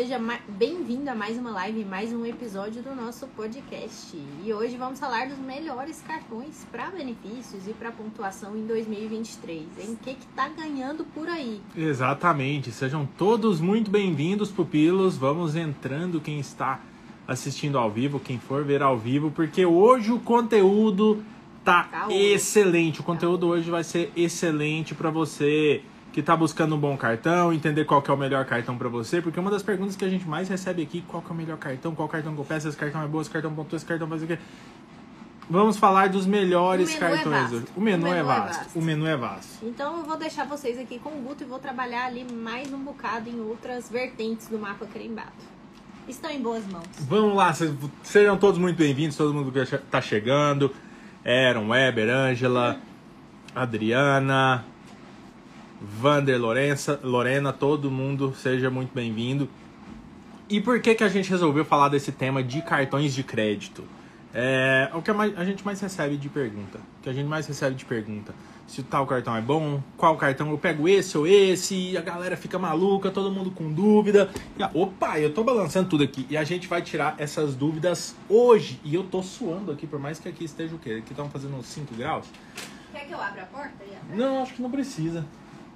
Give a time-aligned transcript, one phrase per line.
[0.00, 4.16] seja bem-vindo a mais uma live, mais um episódio do nosso podcast.
[4.42, 9.60] E hoje vamos falar dos melhores cartões para benefícios e para pontuação em 2023.
[9.78, 11.60] Em que que tá ganhando por aí?
[11.76, 12.72] Exatamente.
[12.72, 15.18] Sejam todos muito bem-vindos, pupilos.
[15.18, 16.80] Vamos entrando quem está
[17.28, 21.22] assistindo ao vivo, quem for ver ao vivo, porque hoje o conteúdo
[21.62, 23.00] tá, tá excelente.
[23.00, 25.82] O conteúdo tá hoje vai ser excelente para você
[26.12, 29.22] que está buscando um bom cartão, entender qual que é o melhor cartão para você,
[29.22, 31.56] porque uma das perguntas que a gente mais recebe aqui, qual que é o melhor
[31.56, 34.08] cartão, qual cartão que eu peço, esse cartão é bom, esse cartão pontua, esse cartão
[34.08, 34.38] faz o quê?
[35.48, 37.50] Vamos falar dos melhores o é cartões.
[37.50, 38.42] O menu, o menu é, vasto.
[38.42, 38.78] é, vasto.
[38.78, 39.66] O menu é vasto.
[39.66, 42.78] Então eu vou deixar vocês aqui com o Guto e vou trabalhar ali mais um
[42.78, 45.32] bocado em outras vertentes do mapa carimbado.
[46.06, 46.86] Estão em boas mãos.
[47.00, 47.52] Vamos lá,
[48.02, 50.72] sejam todos muito bem-vindos, todo mundo que está chegando.
[51.24, 52.78] Aaron, Weber, Ângela,
[53.54, 54.64] Adriana,
[55.80, 59.48] Vander, Lorenza, Lorena, todo mundo, seja muito bem-vindo.
[60.48, 63.84] E por que, que a gente resolveu falar desse tema de cartões de crédito?
[64.32, 66.78] É o que a gente mais recebe de pergunta.
[66.78, 68.34] O que a gente mais recebe de pergunta.
[68.66, 72.36] Se tal cartão é bom, qual cartão eu pego esse ou esse, e a galera
[72.36, 74.30] fica maluca, todo mundo com dúvida.
[74.58, 76.26] E, opa, eu tô balançando tudo aqui.
[76.28, 78.78] E a gente vai tirar essas dúvidas hoje.
[78.84, 81.00] E eu tô suando aqui, por mais que aqui esteja o quê?
[81.02, 82.26] Aqui estão fazendo uns 5 graus.
[82.92, 83.74] Quer que eu abra a porta?
[84.14, 85.24] Não, acho que não precisa.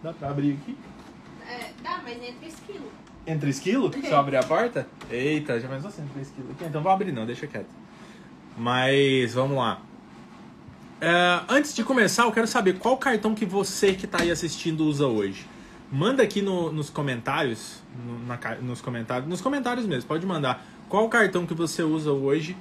[0.05, 0.77] Dá pra abrir aqui?
[1.48, 2.92] É, dá, mas entre esquilo.
[3.27, 3.91] Entre esquilo?
[3.98, 4.86] Se eu abrir a porta?
[5.10, 6.62] Eita, já pensou assim, entre esquilo aqui?
[6.66, 7.70] Então vou abrir não, deixa quieto.
[8.55, 9.80] Mas vamos lá.
[11.00, 14.84] É, antes de começar, eu quero saber qual cartão que você que está aí assistindo
[14.84, 15.47] usa hoje.
[15.91, 21.08] Manda aqui no, nos comentários, no, na, nos comentários, nos comentários mesmo, pode mandar qual
[21.08, 22.55] cartão que você usa hoje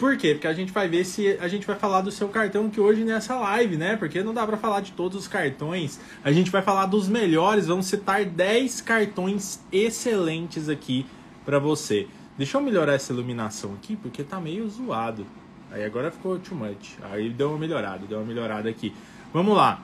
[0.00, 0.32] por quê?
[0.32, 3.04] Porque a gente vai ver se a gente vai falar do seu cartão que hoje
[3.04, 3.96] nessa live, né?
[3.96, 6.00] Porque não dá para falar de todos os cartões.
[6.24, 11.04] A gente vai falar dos melhores, vamos citar 10 cartões excelentes aqui
[11.44, 12.08] para você.
[12.38, 15.26] Deixa eu melhorar essa iluminação aqui, porque tá meio zoado.
[15.70, 16.96] Aí agora ficou too much.
[17.02, 18.94] Aí deu uma melhorada, deu uma melhorada aqui.
[19.34, 19.82] Vamos lá.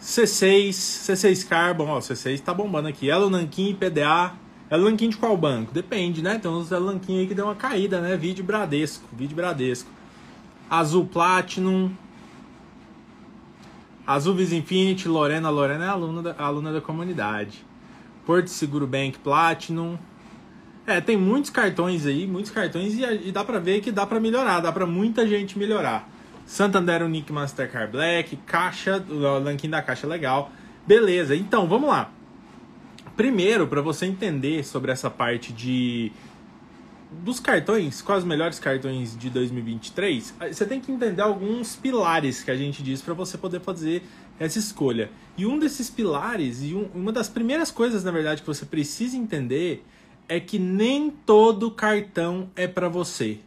[0.00, 3.08] C6, C6 Carbon, ó, C6 tá bombando aqui.
[3.08, 4.34] Elo Nankin, PDA,
[4.68, 5.72] é Lanquinho de qual banco?
[5.72, 6.38] Depende, né?
[6.38, 8.16] Tem uns Lanquinho aí que deu uma caída, né?
[8.16, 9.88] Vídeo Bradesco, vídeo Bradesco.
[10.68, 11.92] Azul Platinum.
[14.06, 15.50] Azul Visa Infinity, Lorena.
[15.50, 17.64] Lorena é aluna da, aluna da comunidade.
[18.24, 19.96] Porto Seguro Bank Platinum.
[20.84, 24.20] É, tem muitos cartões aí, muitos cartões e, e dá pra ver que dá pra
[24.20, 26.08] melhorar, dá pra muita gente melhorar.
[26.46, 30.50] Santander Unique Mastercard Black, Caixa, o da Caixa é legal.
[30.86, 32.12] Beleza, então vamos lá.
[33.16, 36.12] Primeiro, para você entender sobre essa parte de
[37.10, 42.50] dos cartões, quais os melhores cartões de 2023, você tem que entender alguns pilares que
[42.50, 44.02] a gente diz para você poder fazer
[44.38, 45.10] essa escolha.
[45.38, 49.16] E um desses pilares, e um, uma das primeiras coisas, na verdade, que você precisa
[49.16, 49.84] entender
[50.28, 53.38] é que nem todo cartão é para você.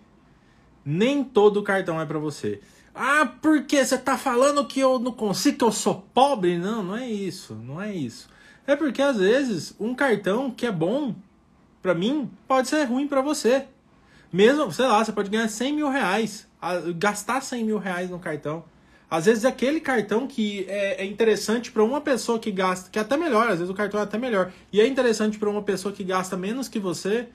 [0.83, 2.61] Nem todo cartão é para você.
[2.95, 6.57] Ah, porque você tá falando que eu não consigo, que eu sou pobre?
[6.57, 8.29] Não, não é isso, não é isso.
[8.69, 11.15] É porque às vezes um cartão que é bom
[11.81, 13.65] para mim pode ser ruim para você.
[14.31, 16.47] Mesmo, sei lá, você pode ganhar 100 mil reais,
[16.95, 18.63] gastar 100 mil reais no cartão.
[19.09, 23.01] Às vezes aquele cartão que é, é interessante para uma pessoa que gasta, que é
[23.01, 25.91] até melhor, às vezes o cartão é até melhor, e é interessante para uma pessoa
[25.91, 27.27] que gasta menos que você,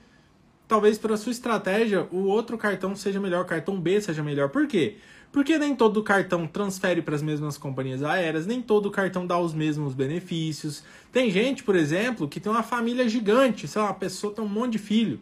[0.69, 4.47] talvez para sua estratégia o outro cartão seja melhor, o cartão B seja melhor.
[4.47, 4.99] Por quê?
[5.35, 9.53] Porque nem todo cartão transfere para as mesmas companhias aéreas, nem todo cartão dá os
[9.53, 10.81] mesmos benefícios.
[11.11, 14.47] Tem gente, por exemplo, que tem uma família gigante, sei lá, uma pessoa tem um
[14.47, 15.19] monte de filho.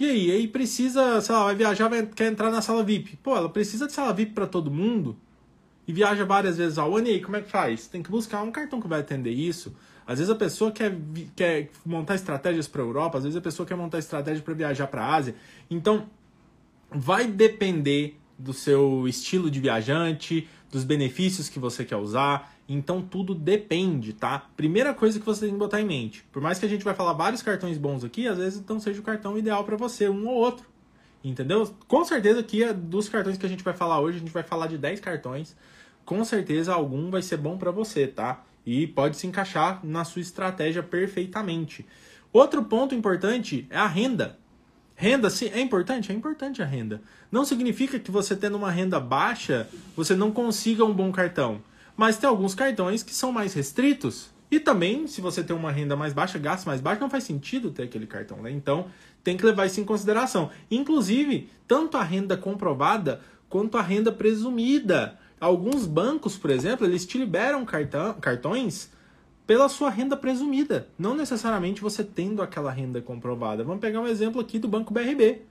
[0.00, 3.18] E aí, aí precisa, sei lá, vai viajar, vai, quer entrar na sala VIP.
[3.22, 5.14] Pô, ela precisa de sala VIP para todo mundo
[5.86, 7.06] e viaja várias vezes ao ano.
[7.08, 7.86] E aí, como é que faz?
[7.88, 9.76] Tem que buscar um cartão que vai atender isso.
[10.06, 10.96] Às vezes a pessoa quer,
[11.36, 14.86] quer montar estratégias para a Europa, às vezes a pessoa quer montar estratégia para viajar
[14.86, 15.34] para a Ásia.
[15.70, 16.06] Então,
[16.90, 22.52] vai depender do seu estilo de viajante, dos benefícios que você quer usar.
[22.68, 24.46] Então tudo depende, tá?
[24.56, 26.24] Primeira coisa que você tem que botar em mente.
[26.32, 29.00] Por mais que a gente vai falar vários cartões bons aqui, às vezes não seja
[29.00, 30.66] o cartão ideal para você, um ou outro.
[31.22, 31.74] Entendeu?
[31.88, 34.42] Com certeza que é dos cartões que a gente vai falar hoje, a gente vai
[34.42, 35.56] falar de 10 cartões.
[36.04, 38.44] Com certeza algum vai ser bom para você, tá?
[38.64, 41.86] E pode se encaixar na sua estratégia perfeitamente.
[42.32, 44.38] Outro ponto importante é a renda.
[44.98, 46.10] Renda, sim, é importante?
[46.10, 47.02] É importante a renda.
[47.30, 51.60] Não significa que você tendo uma renda baixa, você não consiga um bom cartão.
[51.94, 54.30] Mas tem alguns cartões que são mais restritos.
[54.50, 57.70] E também, se você tem uma renda mais baixa, gasto mais baixo, não faz sentido
[57.70, 58.50] ter aquele cartão, né?
[58.50, 58.86] Então,
[59.22, 60.50] tem que levar isso em consideração.
[60.70, 63.20] Inclusive, tanto a renda comprovada
[63.50, 65.18] quanto a renda presumida.
[65.38, 68.90] Alguns bancos, por exemplo, eles te liberam cartão, cartões
[69.46, 73.62] pela sua renda presumida, não necessariamente você tendo aquela renda comprovada.
[73.62, 75.42] Vamos pegar um exemplo aqui do Banco BRB.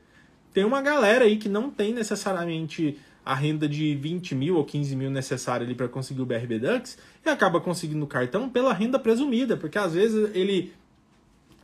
[0.53, 4.95] Tem uma galera aí que não tem necessariamente a renda de 20 mil ou 15
[4.95, 8.99] mil necessária ali para conseguir o BRB Dux e acaba conseguindo o cartão pela renda
[8.99, 10.73] presumida, porque às vezes ele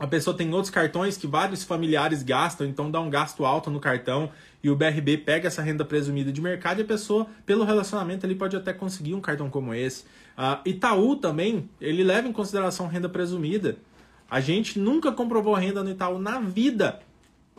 [0.02, 3.78] a pessoa tem outros cartões que vários familiares gastam, então dá um gasto alto no
[3.78, 8.26] cartão e o BRB pega essa renda presumida de mercado e a pessoa, pelo relacionamento,
[8.26, 10.02] ele pode até conseguir um cartão como esse.
[10.36, 13.76] Uh, Itaú também, ele leva em consideração renda presumida.
[14.28, 16.98] A gente nunca comprovou renda no Itaú na vida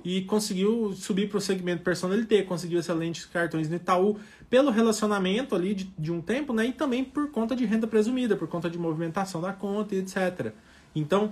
[0.03, 4.19] e conseguiu subir para o segmento personalité, conseguiu excelentes cartões no Itaú
[4.49, 6.65] pelo relacionamento ali de, de um tempo, né?
[6.65, 10.51] E também por conta de renda presumida, por conta de movimentação da conta e etc.
[10.93, 11.31] Então,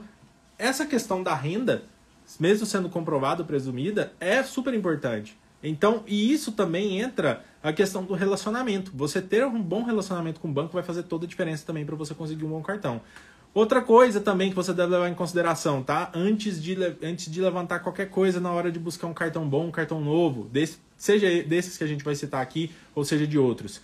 [0.62, 1.84] essa questão da renda,
[2.40, 5.36] mesmo sendo comprovada presumida, é super importante.
[5.64, 8.92] Então, e isso também entra a questão do relacionamento.
[8.96, 11.96] Você ter um bom relacionamento com o banco vai fazer toda a diferença também para
[11.96, 13.02] você conseguir um bom cartão.
[13.54, 16.10] Outra coisa também que você deve levar em consideração, tá?
[16.16, 19.72] Antes de, antes de levantar qualquer coisa na hora de buscar um cartão bom, um
[19.72, 23.82] cartão novo, desse, seja desses que a gente vai citar aqui, ou seja de outros.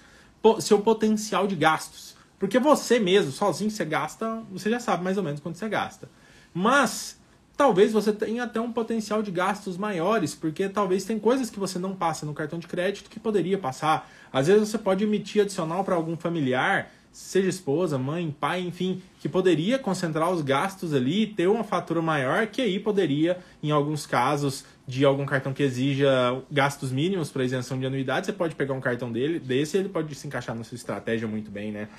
[0.62, 2.16] seu potencial de gastos.
[2.40, 6.08] Porque você mesmo, sozinho, você gasta, você já sabe mais ou menos quanto você gasta.
[6.54, 7.18] Mas
[7.58, 11.80] talvez você tenha até um potencial de gastos maiores, porque talvez tem coisas que você
[11.80, 14.10] não passa no cartão de crédito que poderia passar.
[14.32, 19.28] Às vezes você pode emitir adicional para algum familiar, seja esposa, mãe, pai, enfim, que
[19.28, 24.64] poderia concentrar os gastos ali, ter uma fatura maior, que aí poderia, em alguns casos
[24.88, 26.08] de algum cartão que exija
[26.52, 30.14] gastos mínimos para isenção de anuidade, você pode pegar um cartão dele, desse, ele pode
[30.14, 31.90] se encaixar na sua estratégia muito bem, né?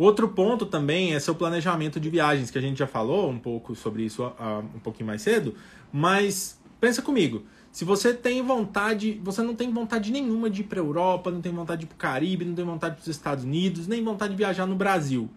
[0.00, 3.74] Outro ponto também é seu planejamento de viagens, que a gente já falou um pouco
[3.74, 5.54] sobre isso uh, um pouquinho mais cedo,
[5.92, 7.42] mas pensa comigo.
[7.70, 11.52] Se você tem vontade, você não tem vontade nenhuma de ir para Europa, não tem
[11.52, 14.30] vontade de ir para o Caribe, não tem vontade para os Estados Unidos, nem vontade
[14.30, 15.28] de viajar no Brasil.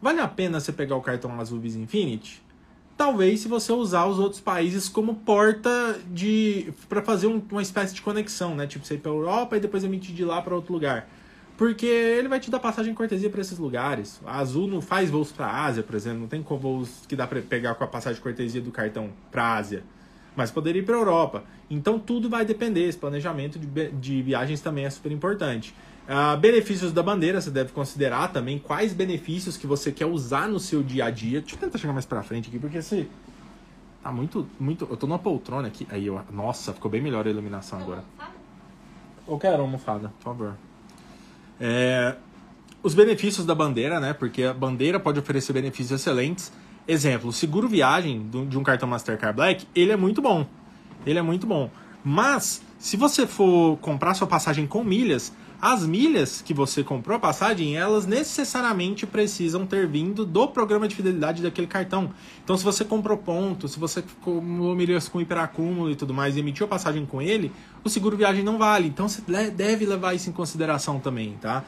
[0.00, 2.42] Vale a pena você pegar o cartão Azul Visa Infinity?
[2.96, 7.94] Talvez se você usar os outros países como porta de para fazer um, uma espécie
[7.94, 8.66] de conexão, né?
[8.66, 11.08] Tipo, você ir para Europa e depois emitir de lá para outro lugar.
[11.62, 14.20] Porque ele vai te dar passagem cortesia para esses lugares.
[14.26, 16.18] A Azul não faz voos para Ásia, por exemplo.
[16.18, 19.84] Não tem voos que dá para pegar com a passagem cortesia do cartão para Ásia.
[20.34, 21.44] Mas poderia ir para Europa.
[21.70, 22.88] Então tudo vai depender.
[22.88, 25.72] Esse planejamento de, de viagens também é super importante.
[26.08, 30.58] Uh, benefícios da bandeira, você deve considerar também quais benefícios que você quer usar no
[30.58, 31.42] seu dia a dia.
[31.42, 33.08] Deixa eu tentar chegar mais para frente aqui, porque esse.
[34.02, 34.84] Tá muito, muito.
[34.90, 35.86] Eu tô numa poltrona aqui.
[35.92, 36.20] Aí eu.
[36.32, 38.02] Nossa, ficou bem melhor a iluminação agora.
[39.28, 40.56] Eu quero almofada, por favor.
[41.64, 42.16] É,
[42.82, 44.12] os benefícios da bandeira, né?
[44.12, 46.52] Porque a bandeira pode oferecer benefícios excelentes.
[46.88, 50.44] Exemplo, o seguro viagem de um cartão Mastercard Black, ele é muito bom.
[51.06, 51.70] Ele é muito bom.
[52.04, 55.32] Mas, se você for comprar sua passagem com milhas,
[55.62, 60.96] as milhas que você comprou a passagem, elas necessariamente precisam ter vindo do programa de
[60.96, 62.10] fidelidade daquele cartão.
[62.42, 66.40] Então, se você comprou ponto, se você comprou milhas com hiperacúmulo e tudo mais e
[66.40, 67.52] emitiu a passagem com ele,
[67.84, 68.88] o seguro viagem não vale.
[68.88, 69.22] Então, você
[69.52, 71.62] deve levar isso em consideração também, tá?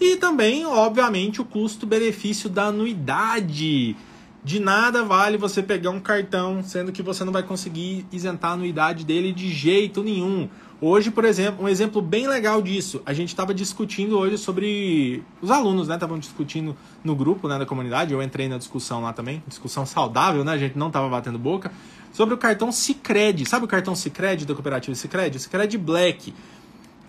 [0.00, 3.94] E também, obviamente, o custo-benefício da anuidade.
[4.42, 8.54] De nada vale você pegar um cartão, sendo que você não vai conseguir isentar a
[8.54, 10.48] anuidade dele de jeito nenhum.
[10.78, 15.50] Hoje, por exemplo, um exemplo bem legal disso, a gente estava discutindo hoje sobre os
[15.50, 15.94] alunos, né?
[15.94, 18.12] Estavam discutindo no grupo, né, da comunidade.
[18.12, 20.52] Eu entrei na discussão lá também, discussão saudável, né?
[20.52, 21.72] A gente não estava batendo boca
[22.12, 23.46] sobre o cartão Sicredi.
[23.46, 25.40] Sabe o cartão Sicredi da cooperativa Sicredi?
[25.40, 26.34] Sicredi Black.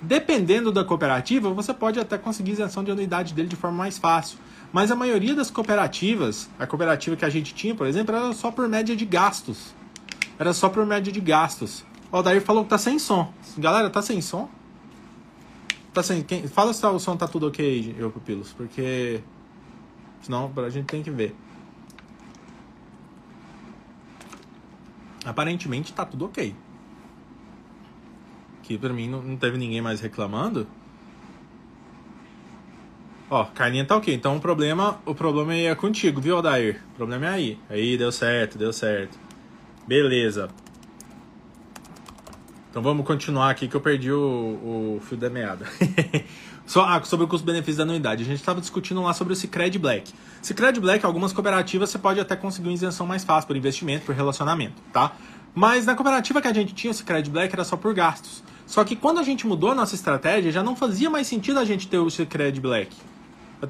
[0.02, 4.38] Dependendo da cooperativa, você pode até conseguir isenção de anuidade dele de forma mais fácil.
[4.72, 8.50] Mas a maioria das cooperativas, a cooperativa que a gente tinha, por exemplo, era só
[8.50, 9.76] por média de gastos.
[10.40, 11.84] Era só por média de gastos.
[12.12, 13.34] O Daí falou que tá sem som.
[13.58, 14.50] Galera, tá sem som?
[15.94, 16.24] Tá sem.
[16.24, 16.48] Quem...
[16.48, 19.22] Fala se tá, o som tá tudo ok, eu pupilos, porque.
[20.22, 21.36] Senão a gente tem que ver.
[25.26, 26.56] Aparentemente tá tudo ok.
[28.64, 30.68] Que pra mim não, não teve ninguém mais reclamando.
[33.30, 34.14] Ó, carninha tá ok.
[34.14, 36.82] Então o problema, o problema é contigo, viu, Odair?
[36.94, 37.60] O problema é aí.
[37.70, 39.20] Aí deu certo, deu certo.
[39.86, 40.50] Beleza.
[42.78, 45.66] Então vamos continuar aqui que eu perdi o, o fio da meada.
[46.64, 48.22] Só ah, sobre o custo-benefício da anuidade.
[48.22, 50.14] A gente estava discutindo lá sobre o Cicred Black.
[50.44, 54.14] Cicred Black, algumas cooperativas você pode até conseguir uma isenção mais fácil por investimento, por
[54.14, 55.14] relacionamento, tá?
[55.56, 58.44] Mas na cooperativa que a gente tinha, o Cicred Black era só por gastos.
[58.68, 61.66] Só que quando a gente mudou a nossa estratégia, já não fazia mais sentido a
[61.66, 62.96] gente ter o Cicred Black.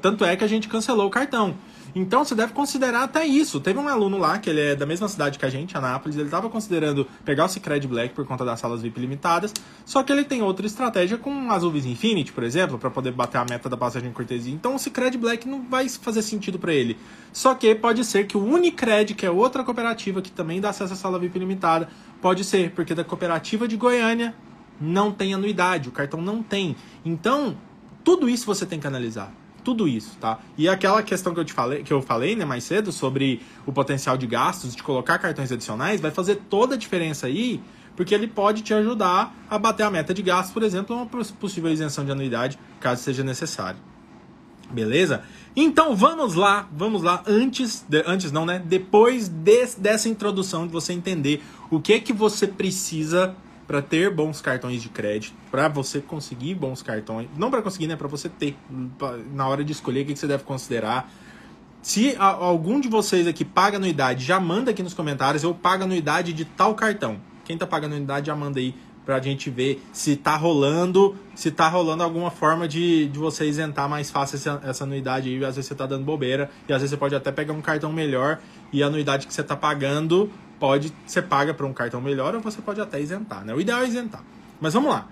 [0.02, 1.56] Tanto é que a gente cancelou o cartão.
[1.94, 3.60] Então você deve considerar até isso.
[3.60, 6.26] Teve um aluno lá, que ele é da mesma cidade que a gente, Anápolis, ele
[6.26, 9.52] estava considerando pegar o Cicred Black por conta das salas VIP limitadas,
[9.84, 13.38] só que ele tem outra estratégia com Azul Visa Infinity, por exemplo, para poder bater
[13.38, 14.52] a meta da passagem cortesia.
[14.52, 16.98] Então o Cicred Black não vai fazer sentido para ele.
[17.32, 20.92] Só que pode ser que o Unicred, que é outra cooperativa que também dá acesso
[20.92, 21.88] à sala VIP limitada,
[22.20, 24.34] pode ser, porque da cooperativa de Goiânia
[24.80, 26.76] não tem anuidade, o cartão não tem.
[27.04, 27.56] Então,
[28.04, 29.32] tudo isso você tem que analisar
[29.64, 30.38] tudo isso, tá?
[30.56, 33.72] E aquela questão que eu te falei, que eu falei, né, mais cedo sobre o
[33.72, 37.60] potencial de gastos de colocar cartões adicionais, vai fazer toda a diferença aí,
[37.96, 41.70] porque ele pode te ajudar a bater a meta de gastos, por exemplo, uma possível
[41.70, 43.78] isenção de anuidade, caso seja necessário.
[44.70, 45.22] Beleza?
[45.56, 48.62] Então vamos lá, vamos lá antes, de, antes não, né?
[48.64, 53.34] Depois de, dessa introdução de você entender o que que você precisa
[53.68, 57.96] para ter bons cartões de crédito, para você conseguir bons cartões, não para conseguir, né,
[57.96, 58.56] para você ter
[59.30, 61.12] na hora de escolher o que, você deve considerar.
[61.82, 66.32] Se algum de vocês aqui paga anuidade, já manda aqui nos comentários, eu pago anuidade
[66.32, 67.20] de tal cartão.
[67.44, 71.68] Quem tá pagando anuidade já manda aí pra gente ver se tá rolando, se tá
[71.68, 75.68] rolando alguma forma de, de você isentar mais fácil essa, essa anuidade aí, às vezes
[75.68, 78.38] você tá dando bobeira, e às vezes você pode até pegar um cartão melhor
[78.72, 82.40] e a anuidade que você tá pagando pode você paga para um cartão melhor ou
[82.40, 83.54] você pode até isentar, né?
[83.54, 84.22] O ideal é isentar.
[84.60, 85.06] Mas vamos lá.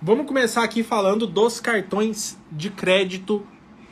[0.00, 3.44] Vamos começar aqui falando dos cartões de crédito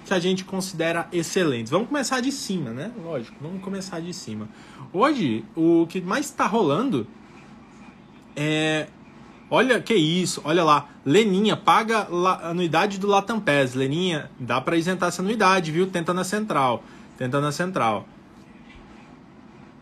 [0.05, 1.71] que a gente considera excelentes.
[1.71, 2.93] Vamos começar de cima, né?
[3.03, 4.49] Lógico, vamos começar de cima.
[4.93, 7.07] Hoje, o que mais está rolando
[8.35, 8.87] é.
[9.49, 10.89] Olha que isso, olha lá.
[11.05, 13.75] Leninha, paga a anuidade do Latam Pass.
[13.75, 15.87] Leninha, dá para isentar essa anuidade, viu?
[15.89, 16.83] Tenta na central.
[17.17, 18.09] Tenta na central.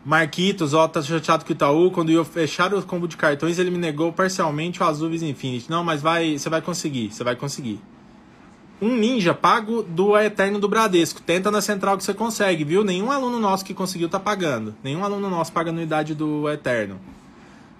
[0.05, 1.89] Marquitos, ó, tá chateado com o Itaú.
[1.89, 5.67] Quando eu fechar o combo de cartões, ele me negou parcialmente o Azul Visa Infinity.
[5.67, 7.79] Não, mas vai, você vai conseguir, você vai conseguir.
[8.79, 11.21] Um ninja pago do Eterno do Bradesco.
[11.21, 12.83] Tenta na central que você consegue, viu?
[12.83, 14.75] Nenhum aluno nosso que conseguiu tá pagando.
[14.83, 16.99] Nenhum aluno nosso paga anuidade do Eterno.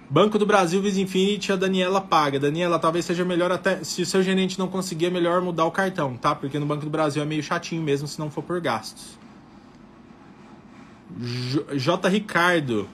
[0.09, 2.39] Banco do Brasil Visa Infinity, a Daniela paga.
[2.39, 3.83] Daniela, talvez seja melhor até.
[3.83, 6.33] Se o seu gerente não conseguir, é melhor mudar o cartão, tá?
[6.33, 9.24] Porque no Banco do Brasil é meio chatinho mesmo se não for por gastos.
[11.17, 12.09] J.
[12.09, 12.89] Ricardo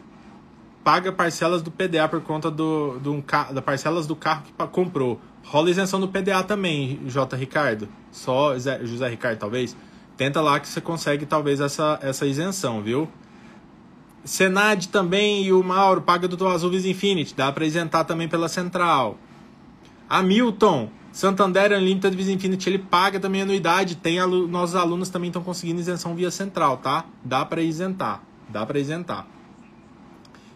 [0.84, 3.24] paga parcelas do PDA por conta do, do
[3.54, 5.20] da parcelas do carro que comprou.
[5.44, 7.36] Rola isenção do PDA também, J.
[7.36, 7.90] Ricardo.
[8.12, 9.76] Só José Ricardo, talvez.
[10.18, 13.10] Tenta lá que você consegue, talvez, essa, essa isenção, viu?
[14.24, 17.34] Senad também e o Mauro paga do Azul Infinity.
[17.36, 19.18] Dá para isentar também pela central.
[20.08, 23.96] Hamilton Santander Unlimited Visa Infinity, ele paga também anuidade.
[23.96, 27.06] Tem alu nossos alunos também estão conseguindo isenção via central, tá?
[27.24, 29.28] Dá para isentar, dá para isentar.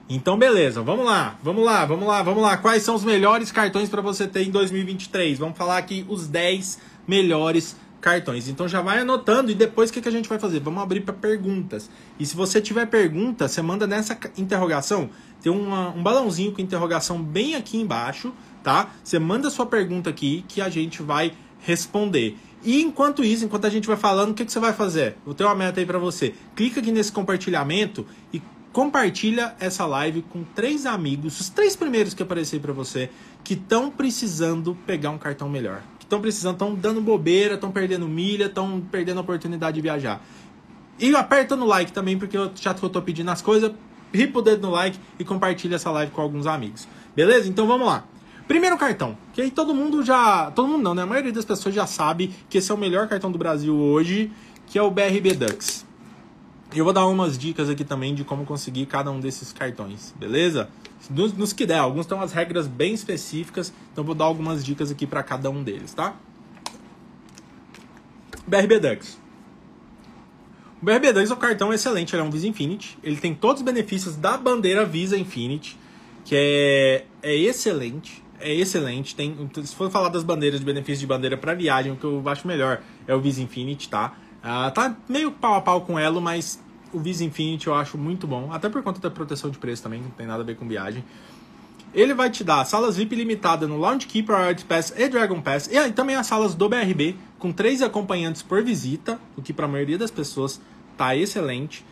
[0.07, 2.57] Então, beleza, vamos lá, vamos lá, vamos lá, vamos lá.
[2.57, 5.39] Quais são os melhores cartões para você ter em 2023?
[5.39, 8.47] Vamos falar aqui os 10 melhores cartões.
[8.47, 10.59] Então já vai anotando e depois o que, que a gente vai fazer?
[10.59, 11.89] Vamos abrir para perguntas.
[12.19, 15.09] E se você tiver pergunta, você manda nessa interrogação.
[15.41, 18.31] Tem uma, um balãozinho com interrogação bem aqui embaixo
[18.65, 18.89] tá?
[19.03, 22.36] Você manda sua pergunta aqui que a gente vai responder.
[22.63, 25.17] E enquanto isso, enquanto a gente vai falando, o que, que você vai fazer?
[25.24, 26.34] Vou ter uma meta aí para você.
[26.55, 28.41] Clica aqui nesse compartilhamento e
[28.74, 33.12] compartilha essa live com três amigos, os três primeiros que aparecer para você,
[33.43, 35.84] que estão precisando pegar um cartão melhor.
[36.00, 40.25] Que estão precisando, estão dando bobeira, estão perdendo milha, estão perdendo a oportunidade de viajar.
[41.00, 43.72] E aperta no like também, porque eu, já que eu tô pedindo as coisas,
[44.12, 46.88] ripa o dedo no like e compartilha essa live com alguns amigos.
[47.15, 47.48] Beleza?
[47.48, 48.05] Então vamos lá.
[48.47, 50.51] Primeiro cartão, que aí todo mundo já.
[50.51, 51.01] Todo mundo não, né?
[51.01, 54.31] A maioria das pessoas já sabe que esse é o melhor cartão do Brasil hoje,
[54.67, 55.85] que é o BRB Dux.
[56.75, 60.69] Eu vou dar umas dicas aqui também de como conseguir cada um desses cartões, beleza?
[61.09, 64.91] Nos, nos que der, alguns têm umas regras bem específicas, então vou dar algumas dicas
[64.91, 66.15] aqui para cada um deles, tá?
[68.45, 69.17] BRB Dux.
[70.81, 73.61] O BRB Dux é um cartão excelente, ele é um Visa Infinity, ele tem todos
[73.61, 75.77] os benefícios da bandeira Visa Infinity,
[76.25, 79.15] que é, é excelente é excelente.
[79.15, 82.21] Tem, se for falar das bandeiras, de benefícios de bandeira para viagem, o que eu
[82.27, 84.13] acho melhor é o Visa Infinity, tá?
[84.43, 86.61] Uh, tá meio pau a pau com Elo, mas
[86.93, 88.51] o Visa Infinity eu acho muito bom.
[88.51, 91.03] Até por conta da proteção de preço também, não tem nada a ver com viagem.
[91.93, 95.69] Ele vai te dar salas VIP limitada no Launch Key, Priority Pass e Dragon Pass.
[95.71, 99.69] E, também as salas do BRB, com três acompanhantes por visita, o que para a
[99.69, 100.59] maioria das pessoas
[100.97, 101.85] tá excelente.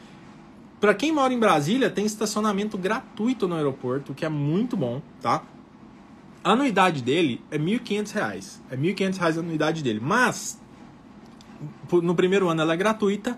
[0.81, 5.01] Para quem mora em Brasília, tem estacionamento gratuito no aeroporto, o que é muito bom,
[5.21, 5.41] tá?
[6.43, 8.59] A anuidade dele é R$ 1.500.
[8.69, 9.99] É R$ 1.500 a anuidade dele.
[10.01, 10.59] Mas,
[11.91, 13.37] no primeiro ano ela é gratuita.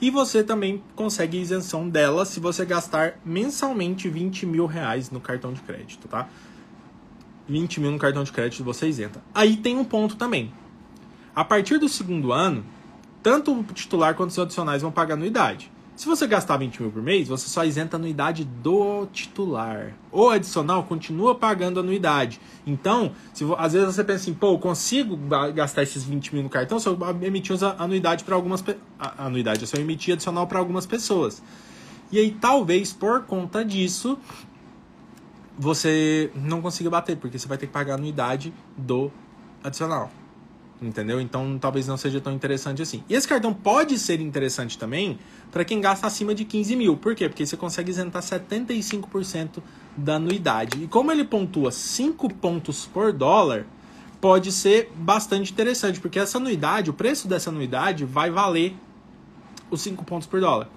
[0.00, 5.52] E você também consegue isenção dela se você gastar mensalmente 20 mil reais no cartão
[5.52, 6.28] de crédito, tá?
[7.48, 9.20] 20 mil no cartão de crédito você isenta.
[9.34, 10.52] Aí tem um ponto também.
[11.34, 12.64] A partir do segundo ano,
[13.24, 15.68] tanto o titular quanto os adicionais vão pagar anuidade.
[15.98, 19.92] Se você gastar 20 mil por mês, você só isenta a anuidade do titular.
[20.12, 22.40] O adicional continua pagando anuidade.
[22.64, 25.18] Então, se, às vezes você pensa assim, pô, eu consigo
[25.52, 28.64] gastar esses 20 mil no cartão se eu emitir anuidade para algumas
[29.18, 31.42] anuidade, se eu emitir adicional para algumas pessoas.
[32.12, 34.16] E aí, talvez por conta disso,
[35.58, 39.10] você não consiga bater, porque você vai ter que pagar a anuidade do
[39.64, 40.12] adicional.
[40.80, 41.20] Entendeu?
[41.20, 43.02] Então talvez não seja tão interessante assim.
[43.08, 45.18] E esse cartão pode ser interessante também
[45.50, 46.96] para quem gasta acima de 15 mil.
[46.96, 47.28] Por quê?
[47.28, 49.60] Porque você consegue isentar 75%
[49.96, 50.84] da anuidade.
[50.84, 53.66] E como ele pontua 5 pontos por dólar,
[54.20, 58.76] pode ser bastante interessante, porque essa anuidade, o preço dessa anuidade vai valer
[59.70, 60.68] os 5 pontos por dólar.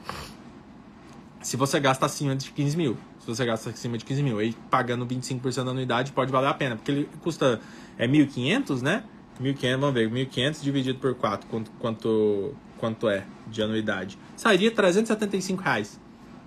[1.41, 2.98] Se você gasta acima de 15 mil.
[3.20, 4.39] Se você gasta acima de 15 mil.
[4.39, 7.60] Aí pagando 25% da anuidade pode valer a pena, porque ele custa
[7.98, 9.03] é 1.500, né?
[9.39, 14.17] 1.500, vamos ver, 1.500 dividido por 4, quanto, quanto, quanto é de anuidade?
[14.35, 16.00] Sairia 375 reais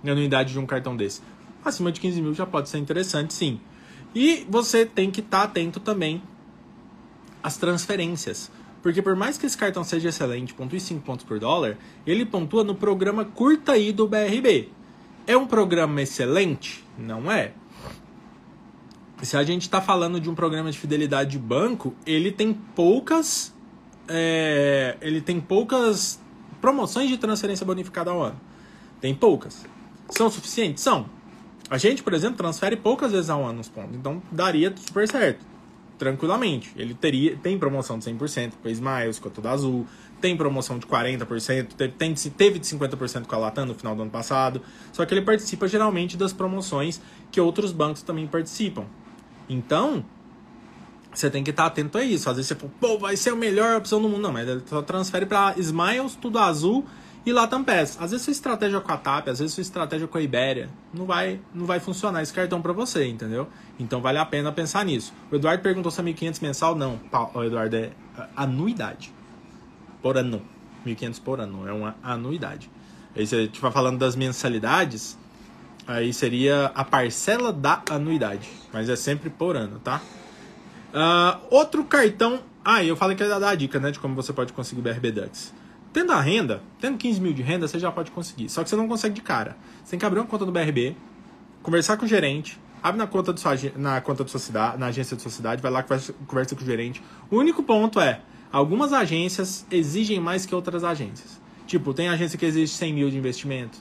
[0.03, 1.23] de anuidade de um cartão desse.
[1.65, 3.59] Acima de 15 mil já pode ser interessante, sim.
[4.15, 6.23] E você tem que estar tá atento também
[7.43, 8.51] às transferências.
[8.83, 12.63] Porque por mais que esse cartão seja excelente, pontue 5 pontos por dólar, ele pontua
[12.63, 14.69] no programa Curta aí do BRB.
[15.27, 16.85] É um programa excelente?
[16.99, 17.53] Não é
[19.25, 23.55] se a gente está falando de um programa de fidelidade de banco, ele tem poucas.
[24.09, 26.21] É, ele tem poucas
[26.61, 28.41] promoções de transferência bonificada ao ano.
[29.01, 29.65] Tem poucas.
[30.11, 30.83] São suficientes?
[30.83, 31.07] São.
[31.71, 33.97] A gente, por exemplo, transfere poucas vezes ao ano os pontos.
[33.97, 35.45] Então daria super certo.
[35.99, 36.73] Tranquilamente.
[36.77, 39.87] Ele teria, tem promoção de 100% com a Smiles, com a Tudo Azul.
[40.21, 41.69] Tem promoção de 40%.
[41.75, 44.61] Teve, tem, teve de 50% com a Latam no final do ano passado.
[44.93, 47.01] Só que ele participa geralmente das promoções
[47.31, 48.85] que outros bancos também participam.
[49.49, 50.05] Então,
[51.13, 52.29] você tem que estar atento a isso.
[52.29, 54.23] Às vezes você fala, pô, vai ser a melhor opção do mundo.
[54.23, 56.85] Não, mas ele só transfere para Smiles, tudo azul
[57.27, 57.97] e Latam Pass.
[58.01, 61.07] Às vezes sua estratégia com a TAP, às vezes sua estratégia com a Ibéria, não
[61.07, 63.49] vai, não vai funcionar esse cartão para você, entendeu?
[63.79, 65.13] Então vale a pena pensar nisso.
[65.31, 66.75] O Eduardo perguntou se é 1.500 mensal.
[66.75, 67.01] Não,
[67.35, 67.93] o Eduardo, é
[68.37, 69.13] anuidade.
[70.03, 70.43] Por ano.
[70.87, 72.71] 1.500 por ano, é uma anuidade.
[73.17, 75.19] Aí você estiver falando das mensalidades,
[75.87, 78.49] Aí seria a parcela da anuidade.
[78.73, 80.01] Mas é sempre por ano, tá?
[80.95, 82.41] Uh, outro cartão.
[82.65, 83.91] Ah, eu falei que ia dar a dica, né?
[83.91, 85.53] De como você pode conseguir BRB Dux.
[85.93, 88.49] Tendo a renda, tendo 15 mil de renda, você já pode conseguir.
[88.49, 89.57] Só que você não consegue de cara.
[89.85, 90.97] Você tem que abrir uma conta do BRB,
[91.63, 94.87] conversar com o gerente, abre na conta, do sua, na conta da sua cidade, na
[94.87, 97.03] agência da sua cidade, vai lá, conversa, conversa com o gerente.
[97.31, 98.21] O único ponto é,
[98.51, 101.41] algumas agências exigem mais que outras agências.
[101.67, 103.79] Tipo, tem agência que exige 100 mil de investimento,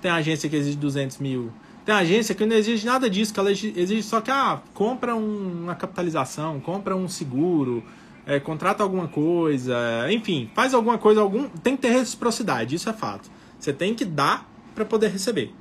[0.00, 1.52] tem agência que exige 200 mil.
[1.84, 5.62] Tem agência que não exige nada disso, que ela exige só que, ah, compra um,
[5.62, 7.84] uma capitalização, compra um seguro,
[8.26, 9.76] é, contrata alguma coisa,
[10.10, 13.30] enfim, faz alguma coisa, algum tem que ter reciprocidade, isso é fato.
[13.58, 15.54] Você tem que dar para poder receber.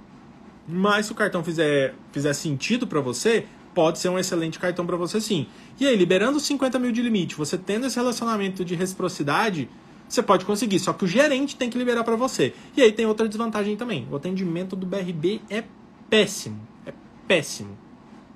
[0.68, 3.46] Mas se o cartão fizer, fizer sentido para você,
[3.76, 5.46] pode ser um excelente cartão para você sim.
[5.80, 9.70] E aí, liberando 50 mil de limite, você tendo esse relacionamento de reciprocidade,
[10.08, 12.54] você pode conseguir, só que o gerente tem que liberar para você.
[12.78, 14.08] E aí tem outra desvantagem também.
[14.12, 15.64] O atendimento do BRB é
[16.10, 16.60] péssimo.
[16.86, 16.94] É
[17.28, 17.78] péssimo,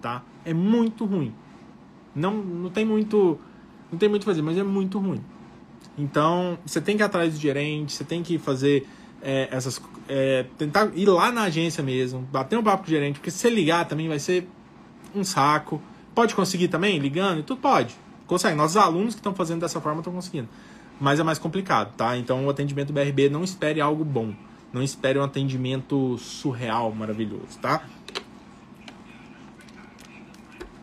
[0.02, 0.24] tá?
[0.44, 1.34] É muito ruim.
[2.16, 3.40] Não, não tem muito
[3.92, 5.22] não tem muito fazer, mas é muito ruim.
[5.98, 8.88] Então, você tem que ir atrás do gerente, você tem que fazer
[9.22, 13.16] é, essas é, tentar ir lá na agência mesmo, bater um papo com o gerente,
[13.16, 14.48] porque se você ligar também vai ser
[15.16, 15.82] um saco.
[16.14, 17.44] Pode conseguir também ligando?
[17.44, 17.96] Tudo pode.
[18.28, 18.56] Consegue.
[18.56, 20.50] Nossos alunos que estão fazendo dessa forma estão conseguindo
[21.00, 22.18] mas é mais complicado, tá?
[22.18, 24.34] Então o atendimento BRB não espere algo bom.
[24.72, 27.84] Não espere um atendimento surreal, maravilhoso, tá?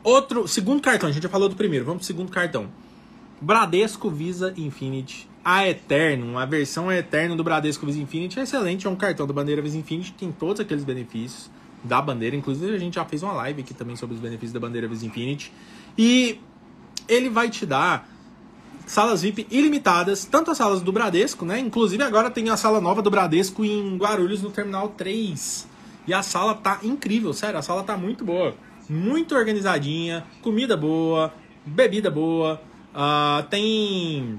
[0.02, 2.68] Outro, segundo cartão, a gente já falou do primeiro, vamos pro segundo cartão.
[3.40, 5.28] Bradesco Visa Infinity.
[5.44, 9.32] A Eterno, a versão Eterno do Bradesco Visa Infinity é excelente, é um cartão da
[9.32, 11.50] bandeira Visa Infinity, tem todos aqueles benefícios
[11.84, 14.58] da bandeira, inclusive a gente já fez uma live aqui também sobre os benefícios da
[14.58, 15.52] bandeira Visa Infinity.
[15.96, 16.40] E
[17.08, 18.08] ele vai te dar
[18.86, 21.58] salas VIP ilimitadas, tanto as salas do Bradesco, né?
[21.58, 25.68] Inclusive agora tem a sala nova do Bradesco em Guarulhos no Terminal 3.
[26.06, 28.54] E a sala tá incrível, sério, a sala tá muito boa.
[28.88, 32.62] Muito organizadinha, comida boa, bebida boa,
[32.94, 34.38] uh, tem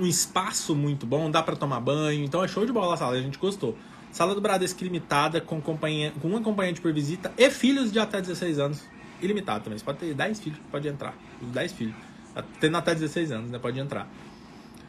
[0.00, 3.16] um espaço muito bom, dá para tomar banho, então é show de bola a sala,
[3.16, 3.76] a gente gostou.
[4.10, 8.22] Sala do Bradesco ilimitada, com, companhia, com um acompanhante por visita e filhos de até
[8.22, 8.82] 16 anos.
[9.20, 12.11] Ilimitado também, você pode ter 10 filhos, pode entrar, os 10 filhos.
[12.60, 13.58] Tendo até 16 anos, né?
[13.58, 14.08] Pode entrar.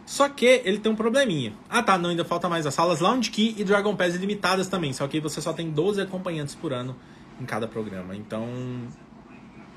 [0.05, 1.53] Só que ele tem um probleminha.
[1.69, 4.91] Ah tá, não, ainda falta mais as salas Lounge Key e Dragon Pass limitadas também.
[4.91, 6.95] Só que você só tem 12 acompanhantes por ano
[7.39, 8.15] em cada programa.
[8.15, 8.45] Então,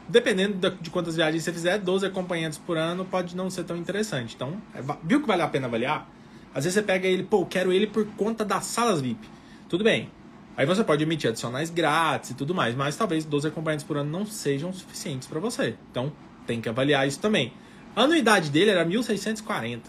[0.09, 4.35] dependendo de quantas viagens você fizer, 12 acompanhantes por ano pode não ser tão interessante.
[4.35, 6.09] Então, é, viu que vale a pena avaliar?
[6.55, 9.29] Às vezes você pega ele, pô, quero ele por conta das salas VIP.
[9.69, 10.11] Tudo bem.
[10.57, 14.11] Aí você pode emitir adicionais grátis e tudo mais, mas talvez 12 acompanhantes por ano
[14.11, 15.77] não sejam suficientes para você.
[15.91, 16.11] Então,
[16.47, 17.53] tem que avaliar isso também.
[17.95, 19.81] A anuidade dele era 1.640.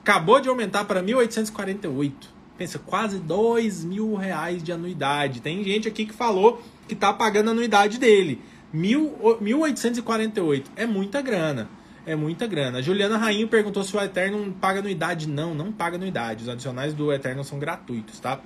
[0.00, 2.12] Acabou de aumentar para 1.848.
[2.58, 5.40] Pensa, quase 2 mil reais de anuidade.
[5.40, 8.40] Tem gente aqui que falou que tá pagando a anuidade dele.
[8.74, 10.64] 1.848.
[10.76, 11.68] É muita grana.
[12.04, 12.78] É muita grana.
[12.78, 15.28] A Juliana Rainho perguntou se o Eterno paga anuidade.
[15.28, 16.42] Não, não paga anuidade.
[16.42, 18.40] Os adicionais do Eterno são gratuitos, tá?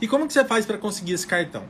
[0.00, 1.64] E como que você faz para conseguir esse cartão?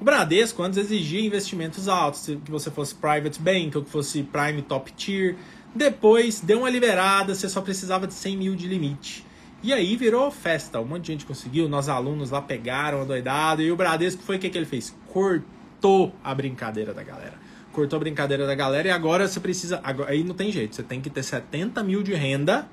[0.00, 4.62] O Bradesco antes exigia investimentos altos, que você fosse private bank ou que fosse prime
[4.62, 5.34] top tier.
[5.74, 9.26] Depois deu uma liberada, você só precisava de 100 mil de limite.
[9.60, 13.60] E aí virou festa, um monte de gente conseguiu, nós alunos lá pegaram a doidada
[13.60, 14.94] e o Bradesco foi o que, que ele fez?
[15.08, 17.34] Cortou a brincadeira da galera.
[17.72, 19.80] Cortou a brincadeira da galera e agora você precisa.
[19.82, 22.68] Agora, aí não tem jeito, você tem que ter 70 mil de renda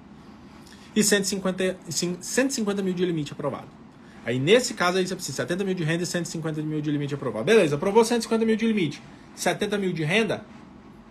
[0.96, 3.85] e 150, 150 mil de limite aprovado.
[4.26, 7.14] Aí nesse caso aí você precisa 70 mil de renda e 150 mil de limite
[7.14, 7.46] aprovado.
[7.46, 9.02] Beleza, aprovou 150 mil de limite,
[9.36, 10.44] 70 mil de renda,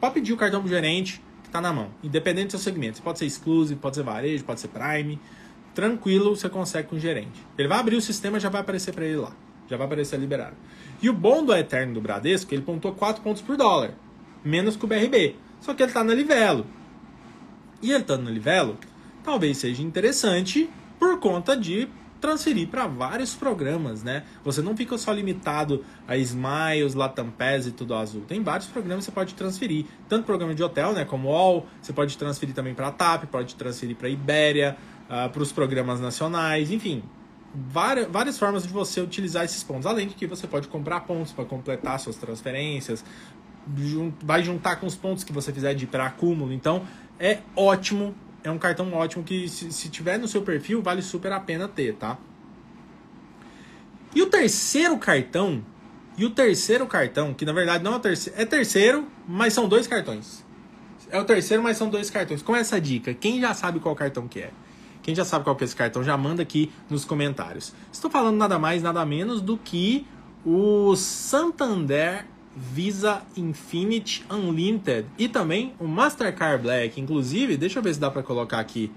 [0.00, 3.00] pode pedir o cartão pro gerente que tá na mão, independente do seu segmento.
[3.00, 5.20] Pode ser exclusive, pode ser varejo, pode ser prime.
[5.74, 7.40] Tranquilo, você consegue com o gerente.
[7.56, 9.32] Ele vai abrir o sistema já vai aparecer para ele lá.
[9.68, 10.56] Já vai aparecer liberado.
[11.00, 13.94] E o bom do Eterno do Bradesco, ele pontuou 4 pontos por dólar.
[14.44, 15.36] Menos que o BRB.
[15.60, 16.66] Só que ele tá na Livelo.
[17.80, 18.78] E ele estando tá no Livelo,
[19.22, 21.88] talvez seja interessante por conta de
[22.24, 24.24] transferir para vários programas, né?
[24.42, 28.22] Você não fica só limitado a Smiles, Latam Pass e tudo azul.
[28.22, 31.92] Tem vários programas que você pode transferir, tanto programa de hotel, né, como All, você
[31.92, 36.70] pode transferir também para a TAP, pode transferir para Ibéria, uh, para os programas nacionais,
[36.70, 37.02] enfim,
[37.54, 39.84] várias, várias formas de você utilizar esses pontos.
[39.84, 43.04] Além de que você pode comprar pontos para completar suas transferências,
[44.22, 46.54] vai juntar com os pontos que você fizer de para acúmulo.
[46.54, 46.84] Então,
[47.20, 51.32] é ótimo é um cartão ótimo que, se, se tiver no seu perfil, vale super
[51.32, 52.18] a pena ter, tá?
[54.14, 55.64] E o terceiro cartão,
[56.16, 59.66] e o terceiro cartão, que na verdade não é o terceiro, é terceiro, mas são
[59.66, 60.44] dois cartões.
[61.10, 62.42] É o terceiro, mas são dois cartões.
[62.42, 64.50] Com essa dica, quem já sabe qual cartão que é?
[65.02, 67.74] Quem já sabe qual que é esse cartão, já manda aqui nos comentários.
[67.92, 70.06] Estou falando nada mais, nada menos do que
[70.44, 72.26] o Santander
[72.56, 77.00] Visa Infinite Unlimited e também o Mastercard Black.
[77.00, 78.90] Inclusive, deixa eu ver se dá para colocar aqui.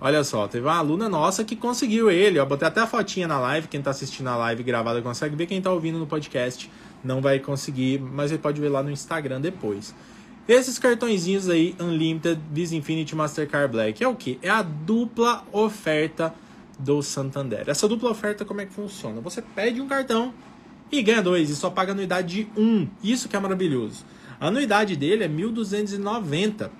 [0.00, 2.38] Olha só, teve uma aluna nossa que conseguiu ele.
[2.38, 3.68] Ó, botei até a fotinha na live.
[3.68, 5.46] Quem está assistindo a live gravada consegue ver.
[5.46, 6.70] Quem está ouvindo no podcast
[7.02, 9.94] não vai conseguir, mas ele pode ver lá no Instagram depois.
[10.46, 14.38] Esses cartõezinhos aí, Unlimited, Visa Infinite Mastercard Black, é o que?
[14.42, 16.34] É a dupla oferta
[16.78, 17.64] do Santander.
[17.66, 19.20] Essa dupla oferta, como é que funciona?
[19.22, 20.34] Você pede um cartão
[20.98, 22.88] e ganha dois e só paga anuidade de um.
[23.02, 24.04] Isso que é maravilhoso.
[24.40, 26.70] A anuidade dele é 1.290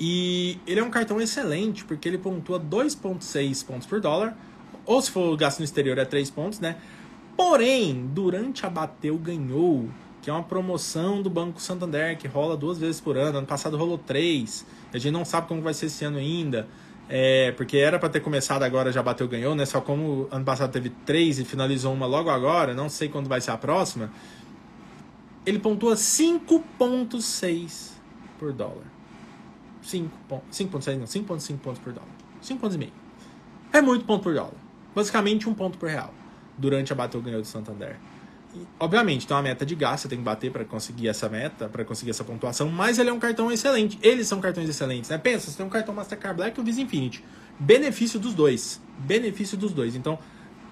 [0.00, 4.36] e ele é um cartão excelente porque ele pontua 2,6 pontos por dólar,
[4.84, 6.76] ou se for gasto no exterior é 3 pontos, né?
[7.36, 9.88] Porém, durante a Bateu ganhou,
[10.22, 13.38] que é uma promoção do Banco Santander que rola duas vezes por ano.
[13.38, 14.64] Ano passado rolou três.
[14.92, 16.68] A gente não sabe como vai ser esse ano ainda.
[17.08, 19.66] É, porque era para ter começado agora, já bateu, ganhou, né?
[19.66, 23.40] Só como ano passado teve três e finalizou uma logo agora, não sei quando vai
[23.40, 24.10] ser a próxima.
[25.44, 27.92] Ele pontua 5,6
[28.38, 28.86] por dólar.
[29.84, 32.08] 5,6 não, 5,5 pontos por dólar.
[32.40, 32.92] 5 pontos e meio.
[33.72, 34.54] É muito ponto por dólar.
[34.94, 36.14] Basicamente um ponto por real.
[36.56, 37.98] Durante a bateu ganhou do Santander
[38.78, 41.84] obviamente, tem uma meta de gasto, você tem que bater para conseguir essa meta, para
[41.84, 43.98] conseguir essa pontuação, mas ele é um cartão excelente.
[44.02, 45.18] Eles são cartões excelentes, né?
[45.18, 47.24] Pensa, você tem um cartão Mastercard Black e o Visa Infinity.
[47.58, 48.80] Benefício dos dois.
[48.98, 49.94] Benefício dos dois.
[49.94, 50.18] Então,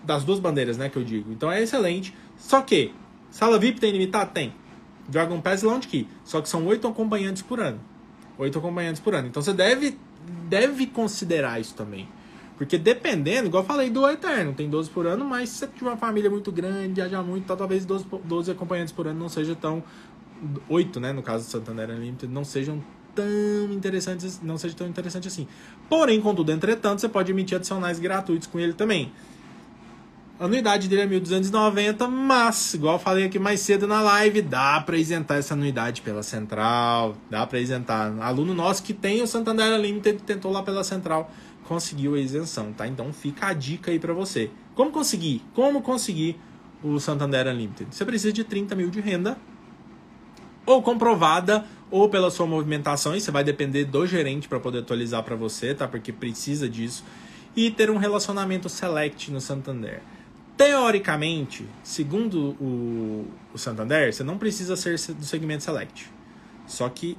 [0.04, 1.32] das duas bandeiras, né, que eu digo.
[1.32, 2.14] Então é excelente.
[2.36, 2.92] Só que,
[3.30, 4.32] sala VIP tem limitado?
[4.32, 4.52] Tem.
[5.08, 6.08] Dragon Pass Lounge Key.
[6.24, 7.80] Só que são oito acompanhantes por ano.
[8.38, 9.28] Oito acompanhantes por ano.
[9.28, 9.98] Então você deve,
[10.48, 12.08] deve considerar isso também.
[12.62, 15.90] Porque dependendo, igual eu falei do Eterno, tem 12 por ano, mas se você tiver
[15.90, 19.56] uma família muito grande, viajar muito, tá, talvez 12, 12 acompanhantes por ano não seja
[19.56, 19.82] tão.
[20.68, 21.12] 8, né?
[21.12, 22.80] No caso do Santander Unlimited, não sejam
[23.16, 23.24] tão
[23.72, 25.48] interessantes, não seja tão interessante assim.
[25.88, 29.12] Porém, contudo, entretanto, você pode emitir adicionais gratuitos com ele também.
[30.38, 34.80] A anuidade dele é 1.290, mas, igual eu falei aqui mais cedo na live, dá
[34.80, 38.12] para isentar essa anuidade pela central, dá para isentar.
[38.20, 41.30] Aluno nosso que tem o Santander Unlimited tentou lá pela central
[41.66, 42.86] conseguiu a isenção, tá?
[42.86, 44.50] Então fica a dica aí para você.
[44.74, 45.42] Como conseguir?
[45.54, 46.38] Como conseguir
[46.82, 47.94] o Santander Unlimited?
[47.94, 49.36] Você precisa de 30 mil de renda,
[50.64, 55.22] ou comprovada, ou pela sua movimentação, e você vai depender do gerente para poder atualizar
[55.22, 55.86] para você, tá?
[55.86, 57.04] Porque precisa disso.
[57.54, 60.00] E ter um relacionamento select no Santander.
[60.56, 66.10] Teoricamente, segundo o, o Santander, você não precisa ser do segmento select.
[66.66, 67.18] Só que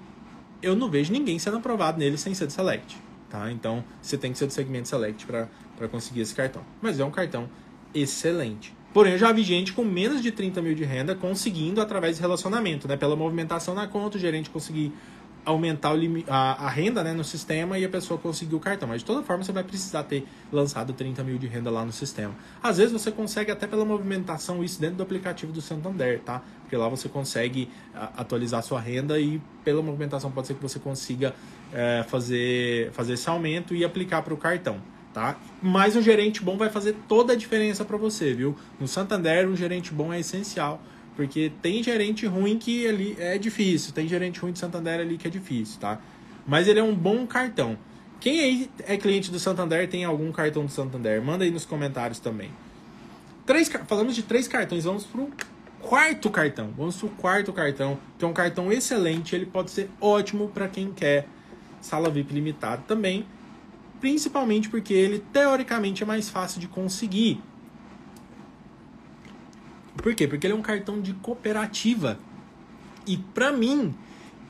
[0.62, 2.98] eu não vejo ninguém sendo aprovado nele sem ser do select
[3.34, 3.52] tá?
[3.52, 6.62] Então você tem que ser do segmento Select para conseguir esse cartão.
[6.80, 7.50] Mas é um cartão
[7.94, 8.76] excelente.
[8.94, 12.22] Porém, eu já vi gente com menos de 30 mil de renda conseguindo através de
[12.22, 12.96] relacionamento, né?
[12.96, 14.94] Pela movimentação na conta, o gerente conseguir
[15.44, 15.94] aumentar
[16.28, 18.88] a, a, renda né, no sistema e a pessoa conseguir o cartão.
[18.88, 21.92] Mas de toda forma você vai precisar ter lançado 30 mil de renda lá no
[21.92, 22.34] sistema.
[22.62, 26.42] Às vezes você consegue até pela movimentação isso dentro do aplicativo do Santander, tá?
[26.62, 27.68] Porque lá você consegue
[28.16, 31.34] atualizar sua renda e pela movimentação pode ser que você consiga
[31.74, 34.78] é, fazer, fazer esse aumento e aplicar para o cartão.
[35.14, 35.38] Tá?
[35.62, 38.56] Mas um gerente bom vai fazer toda a diferença para você, viu?
[38.80, 40.82] No Santander, um gerente bom é essencial
[41.16, 45.28] porque tem gerente ruim que ali é difícil, tem gerente ruim de Santander ali que
[45.28, 46.00] é difícil, tá?
[46.46, 47.78] Mas ele é um bom cartão.
[48.20, 51.22] Quem aí é cliente do Santander tem algum cartão do Santander?
[51.22, 52.50] Manda aí nos comentários também.
[53.46, 55.30] Três, falamos de três cartões, vamos pro
[55.82, 56.74] quarto cartão.
[56.76, 60.92] Vamos pro quarto cartão, que é um cartão excelente, ele pode ser ótimo para quem
[60.92, 61.28] quer
[61.84, 63.26] sala VIP limitado também,
[64.00, 67.42] principalmente porque ele teoricamente é mais fácil de conseguir.
[69.98, 70.28] Por quê?
[70.28, 72.18] Porque ele é um cartão de cooperativa.
[73.06, 73.94] E para mim,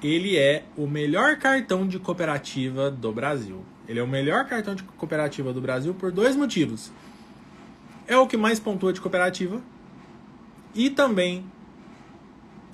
[0.01, 3.63] ele é o melhor cartão de cooperativa do Brasil.
[3.87, 6.91] Ele é o melhor cartão de cooperativa do Brasil por dois motivos.
[8.07, 9.61] É o que mais pontua de cooperativa
[10.75, 11.45] e também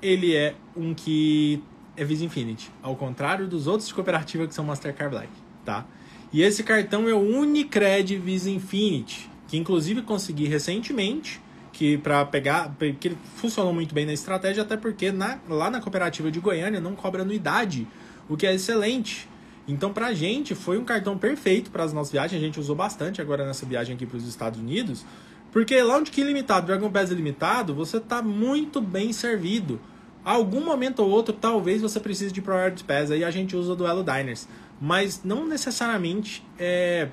[0.02, 1.62] ele é um que
[2.00, 5.28] é Visa Infinity, ao contrário dos outros de cooperativa que são Mastercard Black,
[5.66, 5.84] tá?
[6.32, 11.40] E esse cartão é o Unicred Visa Infinity, que inclusive consegui recentemente
[11.74, 16.30] que para pegar, que funcionou muito bem na estratégia, até porque na, lá na cooperativa
[16.30, 17.86] de Goiânia não cobra anuidade,
[18.28, 19.28] o que é excelente.
[19.68, 22.40] Então, para a gente, foi um cartão perfeito para as nossas viagens.
[22.40, 25.04] A gente usou bastante agora nessa viagem aqui para os Estados Unidos,
[25.52, 29.80] porque Lounge Key limitado, Dragon Pass limitado, você está muito bem servido.
[30.24, 33.76] Algum momento ou outro, talvez você precise de Priority Pass, aí a gente usa o
[33.76, 34.46] Duelo Diners.
[34.80, 37.08] Mas não necessariamente é,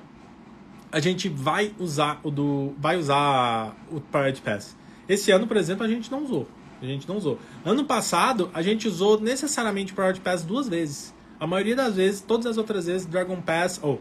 [0.90, 4.76] a gente vai usar o do vai usar o Priority Pass.
[5.08, 6.48] Esse ano, por exemplo, a gente não usou.
[6.80, 7.38] A gente não usou.
[7.64, 11.14] Ano passado, a gente usou necessariamente o Priority Pass duas vezes.
[11.40, 14.00] A maioria das vezes, todas as outras vezes, Dragon Pass ou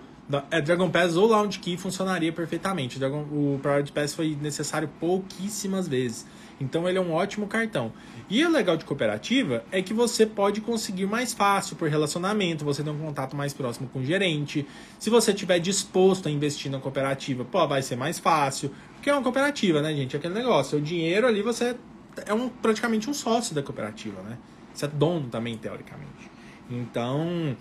[0.52, 3.00] é, Dragon Pass ou Lounge Key funcionaria perfeitamente.
[3.00, 6.26] Dragon, o Priority Pass foi necessário pouquíssimas vezes.
[6.60, 7.94] Então ele é um ótimo cartão.
[8.30, 12.84] E o legal de cooperativa é que você pode conseguir mais fácil por relacionamento, você
[12.84, 14.68] tem um contato mais próximo com o gerente.
[15.00, 18.72] Se você estiver disposto a investir na cooperativa, pô, vai ser mais fácil.
[18.96, 20.16] Porque é uma cooperativa, né, gente?
[20.16, 20.78] É aquele negócio.
[20.78, 21.78] O dinheiro ali você
[22.26, 24.38] é um, praticamente um sócio da cooperativa, né?
[24.74, 26.30] Você é dono também, teoricamente.
[26.70, 27.56] Então,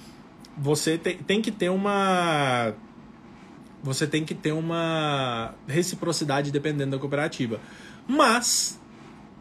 [0.59, 2.75] você te, tem que ter uma.
[3.85, 7.61] Você tem que ter uma reciprocidade dependendo da cooperativa.
[8.09, 8.81] Mas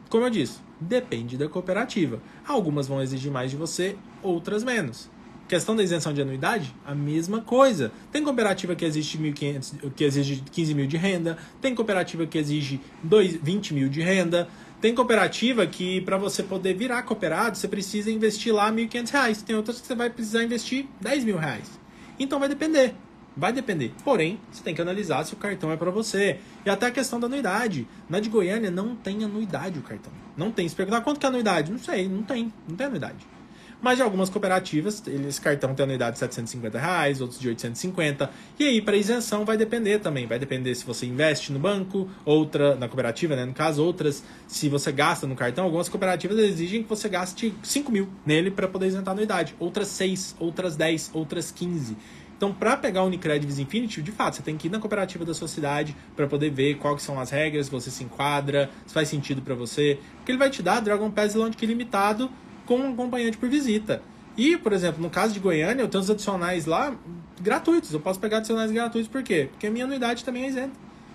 [0.09, 2.21] como eu disse, depende da cooperativa.
[2.47, 5.09] Algumas vão exigir mais de você, outras menos.
[5.47, 7.91] Questão da isenção de anuidade, a mesma coisa.
[8.11, 12.81] Tem cooperativa que exige, 1.500, que exige 15 mil de renda, tem cooperativa que exige
[13.03, 14.47] 2, 20 mil de renda,
[14.81, 19.43] tem cooperativa que para você poder virar cooperado, você precisa investir lá R$ 1.500.
[19.43, 21.79] Tem outras que você vai precisar investir 10 mil reais.
[22.19, 22.95] Então vai depender.
[23.35, 23.91] Vai depender.
[24.03, 26.39] Porém, você tem que analisar se o cartão é para você.
[26.65, 27.87] E até a questão da anuidade.
[28.09, 30.11] Na de Goiânia não tem anuidade o cartão.
[30.37, 30.67] Não tem.
[30.69, 32.51] Se perguntar quanto que é anuidade, não sei, não tem.
[32.67, 33.35] Não tem anuidade.
[33.81, 38.29] Mas de algumas cooperativas, esse cartão tem anuidade de 750 reais, outros de 850.
[38.57, 40.25] E aí, para isenção, vai depender também.
[40.25, 43.45] Vai depender se você investe no banco, outra na cooperativa, né?
[43.45, 47.91] No caso, outras, se você gasta no cartão, algumas cooperativas exigem que você gaste 5
[47.91, 49.55] mil nele para poder isentar a anuidade.
[49.59, 51.95] Outras 6, outras 10, outras 15.
[52.37, 55.23] Então, para pegar o Unicred Visa Infinity, de fato, você tem que ir na cooperativa
[55.23, 59.07] da sua cidade para poder ver quais são as regras, você se enquadra, se faz
[59.07, 59.99] sentido para você.
[60.17, 62.29] Porque ele vai te dar Dragon Pass Launch Key limitado
[62.65, 64.01] com um acompanhante por visita.
[64.37, 66.93] E, por exemplo, no caso de Goiânia, eu tenho os adicionais lá
[67.41, 67.93] gratuitos.
[67.93, 69.47] Eu posso pegar adicionais gratuitos, por quê?
[69.49, 70.73] Porque a minha anuidade também é isenta.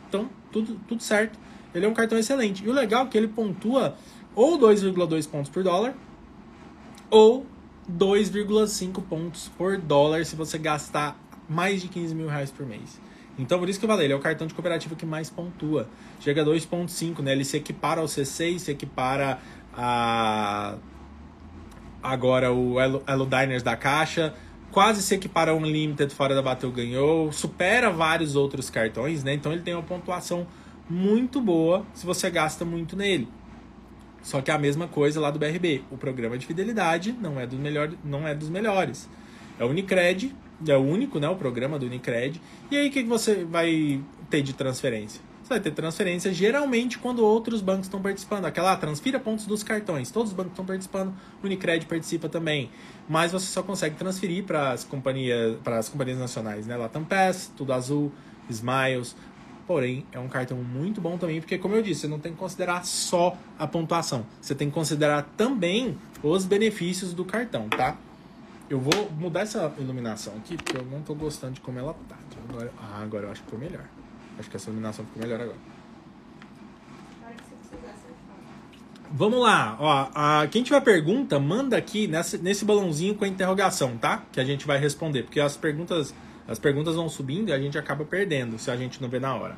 [0.09, 1.39] Então, tudo, tudo certo.
[1.75, 2.65] Ele é um cartão excelente.
[2.65, 3.95] E o legal é que ele pontua
[4.35, 5.95] ou 2,2 pontos por dólar,
[7.11, 7.45] ou
[7.99, 13.01] 2,5 pontos por dólar se você gastar mais de 15 mil reais por mês.
[13.39, 15.89] Então, por isso que eu falei, ele é o cartão de cooperativa que mais pontua.
[16.21, 17.33] Chega a 2,5, né?
[17.33, 19.39] Ele se equipara ao C6, se equipara
[19.73, 20.77] a.
[22.03, 24.35] Agora o Elo, Elo Diners da Caixa.
[24.71, 27.33] Quase se equipara ao Unlimited fora da Bateu Ganhou.
[27.33, 29.35] Supera vários outros cartões, né?
[29.35, 30.47] Então ele tem uma pontuação
[30.89, 33.29] muito boa se você gasta muito nele.
[34.23, 35.83] Só que é a mesma coisa lá do BRB.
[35.91, 39.09] O programa de fidelidade não é, do melhor, não é dos melhores.
[39.59, 40.35] É o Unicred,
[40.67, 41.29] é o único, né?
[41.29, 42.41] O programa do Unicred.
[42.71, 45.31] E aí o que você vai ter de transferência?
[45.51, 48.45] vai ter transferência geralmente quando outros bancos estão participando.
[48.45, 50.11] Aquela ah, transfira pontos dos cartões.
[50.11, 52.71] Todos os bancos estão participando, o Unicred participa também.
[53.09, 56.77] Mas você só consegue transferir para as companhias, para as companhias nacionais, né?
[56.77, 58.13] Latam Pass, Tudo Azul,
[58.49, 59.17] Smiles.
[59.71, 62.39] Porém, é um cartão muito bom também, porque como eu disse, você não tem que
[62.39, 64.27] considerar só a pontuação.
[64.41, 67.97] Você tem que considerar também os benefícios do cartão, tá?
[68.69, 72.17] Eu vou mudar essa iluminação aqui, porque eu não estou gostando de como ela tá.
[72.49, 73.85] Agora, ah, agora eu acho que ficou melhor.
[74.41, 75.59] Acho que essa iluminação ficou melhor agora.
[79.13, 80.11] Vamos lá, ó.
[80.13, 84.25] A, quem tiver pergunta, manda aqui nessa, nesse balãozinho com a interrogação, tá?
[84.33, 85.23] Que a gente vai responder.
[85.23, 86.13] Porque as perguntas,
[86.47, 89.35] as perguntas vão subindo e a gente acaba perdendo se a gente não vê na
[89.35, 89.57] hora.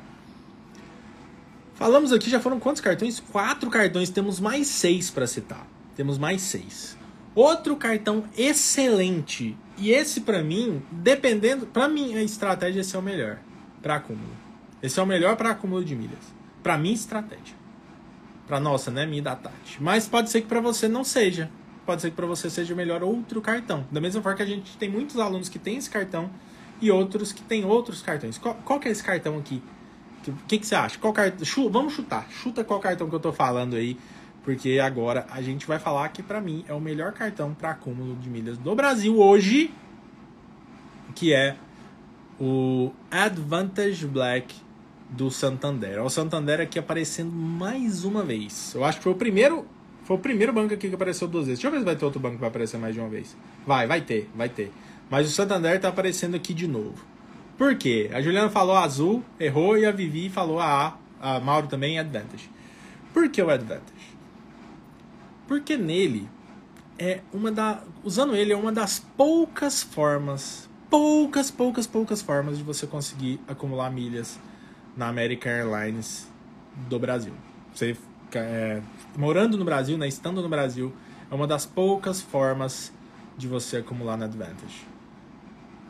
[1.75, 3.19] Falamos aqui, já foram quantos cartões?
[3.19, 5.67] Quatro cartões, temos mais seis para citar.
[5.95, 6.97] Temos mais seis.
[7.35, 9.57] Outro cartão excelente.
[9.77, 13.39] E esse para mim, dependendo, para mim a estratégia esse é o melhor
[13.81, 14.29] para acúmulo.
[14.81, 16.33] Esse é o melhor para acúmulo de milhas.
[16.61, 17.55] Para mim, estratégia.
[18.47, 19.81] Para nossa, né, minha da Tati.
[19.81, 21.49] Mas pode ser que para você não seja.
[21.85, 23.85] Pode ser que para você seja melhor outro cartão.
[23.91, 26.29] Da mesma forma que a gente tem muitos alunos que têm esse cartão
[26.83, 28.37] e outros que têm outros cartões.
[28.37, 29.63] Qual, qual que é esse cartão aqui?
[30.27, 30.99] O que, que, você acha?
[30.99, 31.45] Qual cartão?
[31.45, 32.27] Chu, vamos chutar.
[32.29, 33.97] Chuta qual cartão que eu tô falando aí.
[34.43, 38.15] Porque agora a gente vai falar que para mim é o melhor cartão para acúmulo
[38.17, 39.73] de milhas do Brasil hoje,
[41.15, 41.55] que é
[42.37, 44.53] o Advantage Black
[45.09, 46.03] do Santander.
[46.03, 48.73] O Santander aqui aparecendo mais uma vez.
[48.75, 49.65] Eu acho que foi o primeiro.
[50.03, 51.59] Foi o primeiro banco aqui que apareceu duas vezes.
[51.59, 53.37] Deixa eu ver se vai ter outro banco que vai aparecer mais de uma vez.
[53.65, 54.69] Vai, vai ter, vai ter.
[55.13, 57.05] Mas o Santander tá aparecendo aqui de novo.
[57.55, 58.09] Por quê?
[58.11, 61.35] A Juliana falou azul, errou, e a Vivi falou a A.
[61.35, 62.49] A Mauro também, Advantage.
[63.13, 64.17] Por que o Advantage?
[65.47, 66.27] Porque nele
[66.97, 67.83] é uma da.
[68.03, 70.67] Usando ele é uma das poucas formas.
[70.89, 74.39] Poucas, poucas, poucas formas de você conseguir acumular milhas
[74.97, 76.27] na American Airlines
[76.89, 77.33] do Brasil.
[77.71, 77.95] Você
[78.33, 78.81] é,
[79.15, 80.91] morando no Brasil, né, estando no Brasil,
[81.29, 82.91] é uma das poucas formas
[83.37, 84.92] de você acumular na Advantage.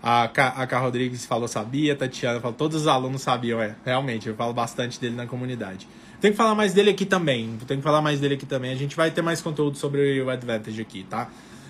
[0.06, 4.28] A K, a K Rodrigues falou sabia, Tatiana falou, todos os alunos sabiam, é, realmente,
[4.28, 5.88] eu falo bastante dele na comunidade.
[6.20, 8.76] Tem que falar mais dele aqui também, tem que falar mais dele aqui também, a
[8.76, 11.30] gente vai ter mais conteúdo sobre o Advantage aqui, tá?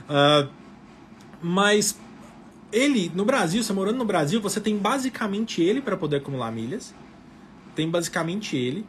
[0.09, 0.49] Uh,
[1.43, 1.99] mas
[2.71, 6.91] ele, no Brasil, você morando no Brasil, você tem basicamente ele para poder acumular milhas,
[7.75, 8.83] tem basicamente ele.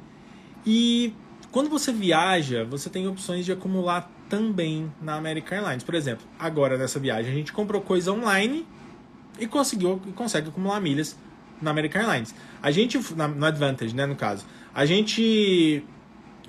[0.64, 1.12] E
[1.52, 5.84] quando você viaja, você tem opções de acumular também na American Airlines.
[5.84, 8.66] Por exemplo, agora nessa viagem a gente comprou coisa online
[9.38, 11.16] e conseguiu consegue acumular milhas
[11.60, 12.34] na American Airlines.
[12.62, 14.44] A gente na, no Advantage, né, no caso.
[14.74, 15.84] A gente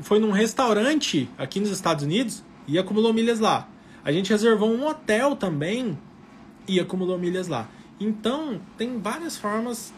[0.01, 3.67] foi num restaurante aqui nos Estados Unidos e acumulou milhas lá.
[4.03, 5.97] A gente reservou um hotel também
[6.67, 7.67] e acumulou milhas lá.
[7.99, 9.93] Então, tem várias formas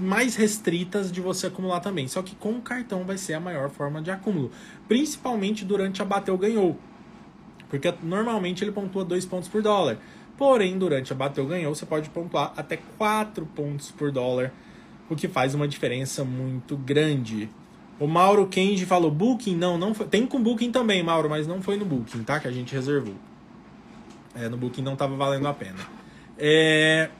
[0.00, 2.08] mais restritas de você acumular também.
[2.08, 4.50] Só que com o cartão vai ser a maior forma de acúmulo,
[4.86, 6.78] principalmente durante a bateu ganhou.
[7.68, 9.98] Porque normalmente ele pontua 2 pontos por dólar.
[10.38, 14.52] Porém, durante a bateu ganhou, você pode pontuar até 4 pontos por dólar,
[15.10, 17.50] o que faz uma diferença muito grande.
[17.98, 19.56] O Mauro Kenji falou Booking?
[19.56, 20.06] Não, não foi.
[20.06, 22.38] Tem com Booking também, Mauro, mas não foi no Booking, tá?
[22.38, 23.16] Que a gente reservou.
[24.36, 25.78] É, no Booking não estava valendo a pena.
[26.38, 27.10] É...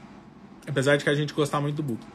[0.65, 2.07] Apesar de que a gente gostar muito do Booking.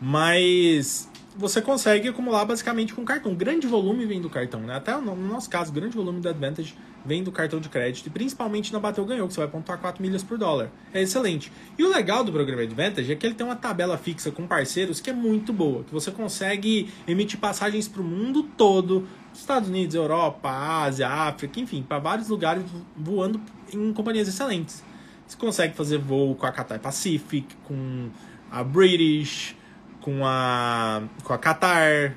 [0.00, 1.08] Mas
[1.40, 3.34] você consegue acumular basicamente com cartão.
[3.34, 4.76] Grande volume vem do cartão, né?
[4.76, 8.06] Até no nosso caso, grande volume do Advantage vem do cartão de crédito.
[8.06, 10.70] E principalmente na Bateu Ganhou, que você vai pontuar 4 milhas por dólar.
[10.92, 11.50] É excelente.
[11.78, 15.00] E o legal do programa Advantage é que ele tem uma tabela fixa com parceiros
[15.00, 15.82] que é muito boa.
[15.82, 19.08] Que você consegue emitir passagens para o mundo todo.
[19.32, 23.40] Estados Unidos, Europa, Ásia, África, enfim, para vários lugares voando
[23.72, 24.84] em companhias excelentes.
[25.26, 28.10] Você consegue fazer voo com a Cathay Pacific, com
[28.50, 29.54] a British,
[30.00, 32.14] com a, com a Qatar,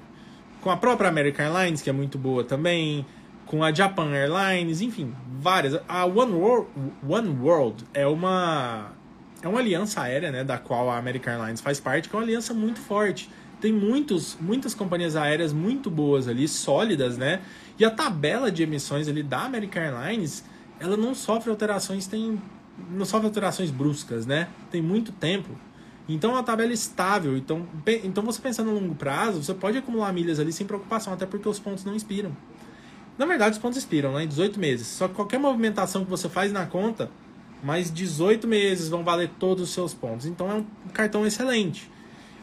[0.62, 3.06] com a própria American Airlines, que é muito boa também,
[3.46, 5.80] com a Japan Airlines, enfim, várias.
[5.88, 6.68] A One World,
[7.08, 8.92] One World é uma
[9.42, 12.24] é uma aliança aérea, né, da qual a American Airlines faz parte, que é uma
[12.24, 13.30] aliança muito forte.
[13.60, 17.42] Tem muitos, muitas companhias aéreas muito boas ali, sólidas, né?
[17.78, 20.44] E a tabela de emissões ali da American Airlines,
[20.80, 22.42] ela não sofre alterações, tem
[22.90, 24.48] não sofre alterações bruscas, né?
[24.72, 25.50] Tem muito tempo.
[26.08, 27.38] Então é uma tabela estável.
[27.38, 27.66] Então,
[28.04, 31.48] então você pensando no longo prazo, você pode acumular milhas ali sem preocupação, até porque
[31.48, 32.36] os pontos não expiram.
[33.18, 34.24] Na verdade, os pontos expiram, né?
[34.24, 34.88] Em 18 meses.
[34.88, 37.10] Só que qualquer movimentação que você faz na conta,
[37.64, 40.26] mais 18 meses vão valer todos os seus pontos.
[40.26, 41.90] Então é um cartão excelente.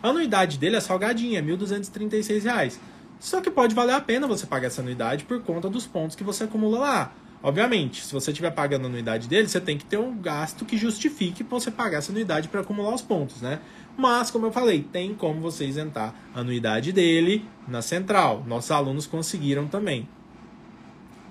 [0.03, 2.79] A anuidade dele é salgadinha, R$ 1.236.
[3.19, 6.25] Só que pode valer a pena você pagar essa anuidade por conta dos pontos que
[6.25, 7.13] você acumula lá.
[7.43, 10.77] Obviamente, se você estiver pagando a anuidade dele, você tem que ter um gasto que
[10.77, 13.61] justifique você pagar essa anuidade para acumular os pontos, né?
[13.97, 18.45] Mas, como eu falei, tem como você isentar a anuidade dele na central.
[18.47, 20.07] Nossos alunos conseguiram também.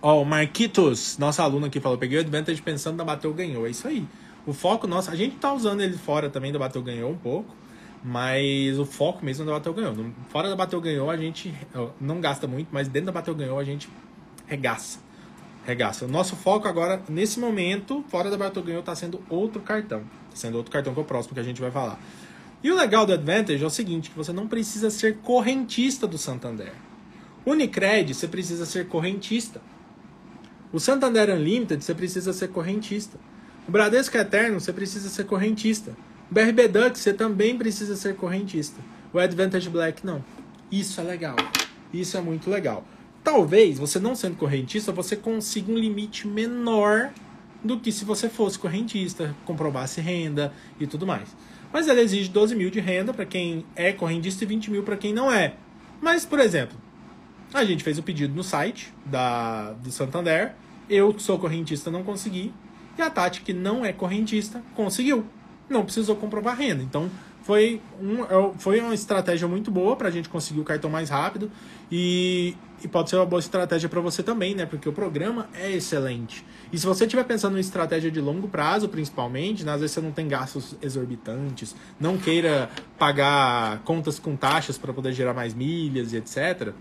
[0.02, 3.68] Ó, o Marquitos, nosso aluno aqui, falou: peguei o Advantage pensando na Bateu Ganhou.
[3.68, 4.08] É isso aí.
[4.48, 7.54] O foco nosso, a gente tá usando ele fora também da Bateu Ganhou um pouco,
[8.04, 9.94] mas o foco mesmo é da Bateu Ganhou.
[10.30, 11.54] Fora da Bateu Ganhou a gente
[12.02, 13.88] não gasta muito, mas dentro da Bateu Ganhou a gente
[14.48, 15.08] regaça.
[15.70, 16.06] Regaça.
[16.06, 20.00] O nosso foco agora, nesse momento, fora da Bateu Ganhou, tá sendo outro cartão.
[20.32, 22.00] Tá sendo outro cartão que é o próximo que a gente vai falar.
[22.64, 26.18] E o legal do Advantage é o seguinte, que você não precisa ser correntista do
[26.18, 26.74] Santander.
[27.46, 29.62] Unicred, você precisa ser correntista.
[30.74, 33.20] O Santander Unlimited, você precisa ser correntista.
[33.68, 35.96] O Bradesco Eterno, você precisa ser correntista.
[36.32, 38.82] O BRB Dux, você também precisa ser correntista.
[39.14, 40.26] O Advantage Black, não.
[40.72, 41.36] Isso é legal.
[41.94, 42.84] Isso é muito legal.
[43.32, 47.12] Talvez, você não sendo correntista, você consiga um limite menor
[47.64, 51.36] do que se você fosse correntista, comprovasse renda e tudo mais.
[51.72, 54.98] Mas ele exige 12 mil de renda para quem é correntista e 20 mil para
[54.98, 55.54] quem não é.
[56.02, 56.76] Mas, por exemplo,
[57.54, 60.56] a gente fez o pedido no site da, do Santander.
[60.90, 62.52] Eu, que sou correntista, não consegui.
[62.98, 65.24] E a Tati, que não é correntista, conseguiu.
[65.70, 66.82] Não precisou comprovar renda.
[66.82, 67.12] Então,
[67.44, 71.10] foi, um, é foi uma estratégia muito boa para a gente conseguir o cartão mais
[71.10, 71.52] rápido.
[71.92, 74.66] E, e pode ser uma boa estratégia para você também, né?
[74.66, 76.46] Porque o programa é excelente.
[76.72, 79.74] E se você estiver pensando em estratégia de longo prazo, principalmente, né?
[79.74, 85.14] às vezes você não tem gastos exorbitantes, não queira pagar contas com taxas para poder
[85.14, 86.74] gerar mais milhas e etc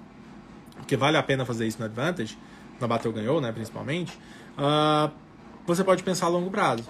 [0.79, 2.39] porque vale a pena fazer isso no Advantage,
[2.81, 4.19] na Battle ganhou, né, principalmente,
[4.57, 5.13] uh,
[5.67, 6.85] você pode pensar a longo prazo.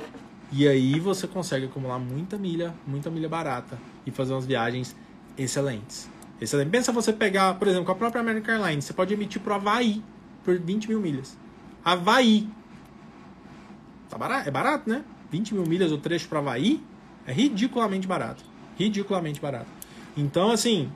[0.53, 4.95] E aí você consegue acumular muita milha, muita milha barata e fazer umas viagens
[5.37, 6.09] excelentes.
[6.39, 9.57] Pensa você pegar, por exemplo, com a própria American Airlines, você pode emitir para o
[9.57, 10.03] Havaí
[10.45, 11.36] por 20 mil milhas.
[11.84, 12.49] Havaí.
[14.09, 15.05] Tá barato, é barato, né?
[15.30, 16.82] 20 mil milhas o trecho para Havaí
[17.26, 18.45] é ridiculamente barato.
[18.76, 19.66] Ridiculamente barato.
[20.16, 20.91] Então, assim,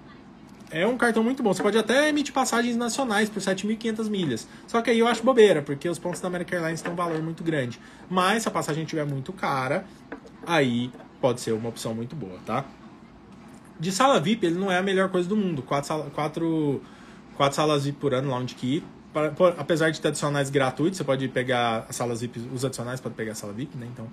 [0.71, 1.53] é um cartão muito bom.
[1.53, 4.49] Você pode até emitir passagens nacionais por 7.500 milhas.
[4.67, 7.23] Só que aí eu acho bobeira, porque os pontos da American Airlines têm um valor
[7.23, 7.79] muito grande.
[8.09, 9.85] Mas se a passagem estiver muito cara,
[10.47, 10.91] aí
[11.21, 12.65] pode ser uma opção muito boa, tá?
[13.83, 15.61] De sala VIP, ele não é a melhor coisa do mundo.
[15.61, 16.81] Quatro, sala, quatro,
[17.37, 18.85] quatro salas VIP por ano, lounge key.
[19.59, 23.33] Apesar de ter adicionais gratuitos, você pode pegar as salas VIP, os adicionais pode pegar
[23.33, 23.89] a sala VIP, né?
[23.93, 24.07] Então,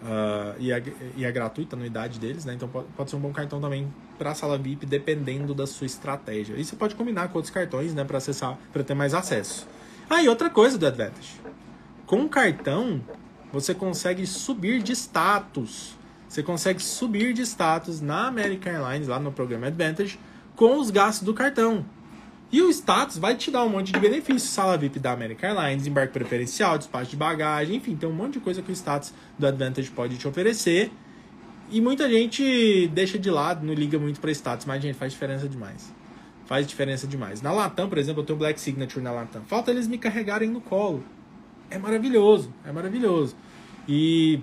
[0.00, 0.82] Uh, e, é,
[1.14, 2.54] e é gratuita a anuidade deles, né?
[2.54, 5.84] Então pode, pode ser um bom cartão também para a sala VIP, dependendo da sua
[5.84, 6.54] estratégia.
[6.56, 8.02] E você pode combinar com outros cartões, né?
[8.02, 9.68] Para acessar, para ter mais acesso.
[10.08, 11.38] Ah, e outra coisa do Advantage:
[12.06, 13.02] com cartão
[13.52, 15.98] você consegue subir de status.
[16.30, 20.16] Você consegue subir de status na American Airlines, lá no programa Advantage,
[20.54, 21.84] com os gastos do cartão.
[22.52, 24.44] E o status vai te dar um monte de benefícios.
[24.44, 28.40] Sala VIP da American Airlines, embarque preferencial, despacho de bagagem, enfim, tem um monte de
[28.40, 30.92] coisa que o status do Advantage pode te oferecer.
[31.68, 35.48] E muita gente deixa de lado, não liga muito para status, mas, gente, faz diferença
[35.48, 35.92] demais.
[36.46, 37.42] Faz diferença demais.
[37.42, 39.42] Na Latam, por exemplo, eu tenho Black Signature na Latam.
[39.48, 41.02] Falta eles me carregarem no colo.
[41.68, 43.34] É maravilhoso, é maravilhoso.
[43.88, 44.38] E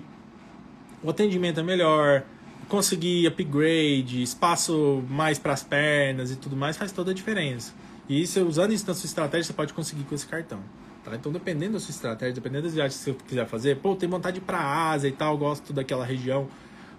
[1.02, 2.24] o atendimento é melhor,
[2.68, 7.72] conseguir upgrade, espaço mais para as pernas e tudo mais faz toda a diferença.
[8.08, 10.60] E isso, usando isso na sua estratégia, você pode conseguir com esse cartão.
[11.04, 11.14] Tá?
[11.14, 14.40] Então, dependendo da sua estratégia, dependendo das viagens que você quiser fazer, pô, tem vontade
[14.40, 16.48] pra Ásia e tal, gosto daquela região.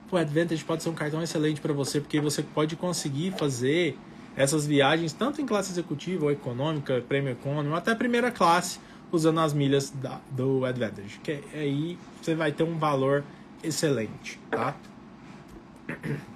[0.10, 3.98] Pô, Advantage pode ser um cartão excelente para você, porque você pode conseguir fazer
[4.36, 8.80] essas viagens tanto em classe executiva ou econômica, prêmio econômico, até primeira classe,
[9.12, 11.20] usando as milhas da, do Advantage.
[11.24, 13.24] Que aí você vai ter um valor
[13.64, 14.76] excelente, tá?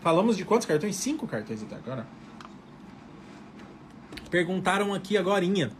[0.01, 0.95] Falamos de quantos cartões?
[0.95, 2.07] Cinco cartões até agora.
[4.29, 5.71] Perguntaram aqui agorinha.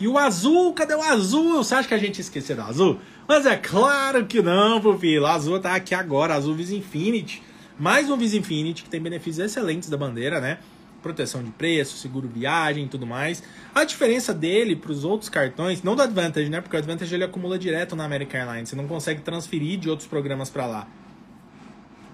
[0.00, 1.58] E o azul, cadê o azul?
[1.58, 2.98] Você acha que a gente esqueceu do azul?
[3.28, 5.26] Mas é claro que não, pupilo.
[5.26, 7.42] Azul tá aqui agora, azul Visa Infinity.
[7.78, 10.58] Mais um Visa Infinity que tem benefícios excelentes da bandeira, né?
[11.02, 13.42] Proteção de preço, seguro viagem e tudo mais.
[13.74, 16.60] A diferença dele para os outros cartões, não do Advantage, né?
[16.60, 18.68] Porque o Advantage ele acumula direto na American Airlines.
[18.68, 20.86] Você não consegue transferir de outros programas para lá.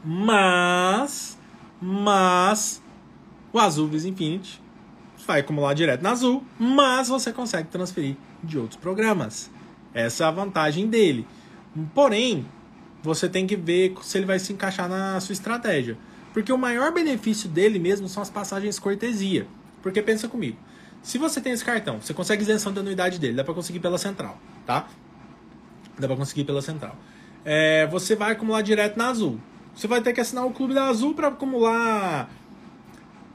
[0.05, 1.39] Mas,
[1.81, 2.83] mas,
[3.53, 4.61] o azul Visa Infinity
[5.27, 9.51] vai acumular direto na Azul, mas você consegue transferir de outros programas.
[9.93, 11.27] Essa é a vantagem dele.
[11.95, 12.47] Porém,
[13.03, 15.99] você tem que ver se ele vai se encaixar na sua estratégia.
[16.33, 19.47] Porque o maior benefício dele mesmo são as passagens cortesia.
[19.83, 20.59] Porque pensa comigo,
[21.03, 23.99] se você tem esse cartão, você consegue isenção da anuidade dele, dá para conseguir pela
[23.99, 24.89] central, tá?
[25.99, 26.97] Dá para conseguir pela central.
[27.45, 29.41] É, você vai acumular direto na Azul.
[29.75, 32.29] Você vai ter que assinar o clube da Azul para acumular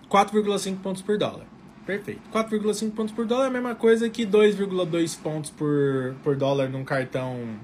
[0.10, 1.46] 4,5 pontos por dólar.
[1.86, 2.22] Perfeito.
[2.32, 6.84] 4,5 pontos por dólar é a mesma coisa que 2,2 pontos por, por dólar num
[6.84, 7.60] cartão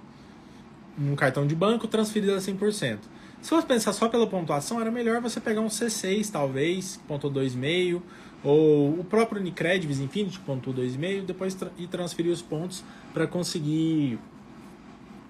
[0.98, 3.00] num cartão de banco transferido a 100%.
[3.42, 8.02] Se você pensar só pela pontuação, era melhor você pegar um C6, talvez, ponto 2,5,
[8.44, 12.84] ou o próprio Unicred, Visa Infinity, ponto 2,5, depois tra e transferir os pontos
[13.14, 14.20] para conseguir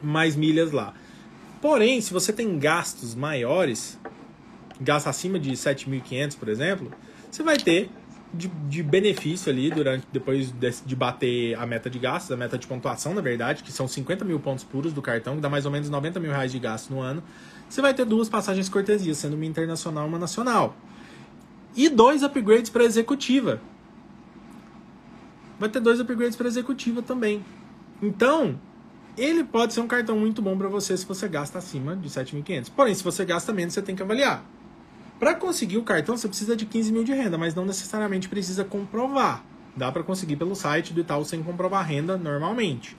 [0.02, 0.94] mais milhas lá.
[1.62, 4.00] Porém, se você tem gastos maiores,
[4.80, 6.92] gastos acima de 7.500, por exemplo,
[7.30, 7.90] você vai ter
[8.34, 12.58] de, de, benefício ali durante depois de, de, bater a meta de gastos, a meta
[12.58, 15.66] de pontuação, na verdade, que são 50 mil pontos puros do cartão, que dá mais
[15.66, 17.24] ou menos 90 mil reais de gasto no ano.
[17.70, 20.76] Você vai ter duas passagens cortesias, sendo uma internacional e uma nacional.
[21.76, 23.62] E dois upgrades para executiva.
[25.60, 27.46] Vai ter dois upgrades para executiva também.
[28.02, 28.60] Então,
[29.16, 32.72] ele pode ser um cartão muito bom para você se você gasta acima de 7.500.
[32.76, 34.44] Porém, se você gasta menos, você tem que avaliar.
[35.20, 38.64] Para conseguir o cartão, você precisa de 15 mil de renda, mas não necessariamente precisa
[38.64, 39.44] comprovar.
[39.76, 42.98] Dá para conseguir pelo site do Itaú sem comprovar renda normalmente.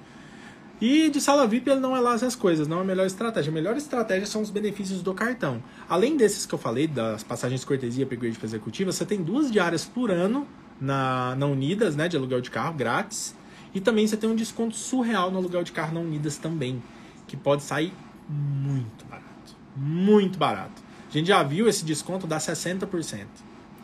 [0.81, 3.51] E de sala VIP ele não é lá essas coisas, não é a melhor estratégia.
[3.51, 5.63] A melhor estratégia são os benefícios do cartão.
[5.87, 9.85] Além desses que eu falei, das passagens cortesia upgrade para executiva, você tem duas diárias
[9.85, 10.49] por ano
[10.81, 13.37] na, na Unidas, né, de aluguel de carro, grátis.
[13.75, 16.83] E também você tem um desconto surreal no aluguel de carro na Unidas também,
[17.27, 17.93] que pode sair
[18.27, 19.57] muito barato.
[19.77, 20.83] Muito barato.
[21.09, 23.27] A gente já viu esse desconto dar 60%.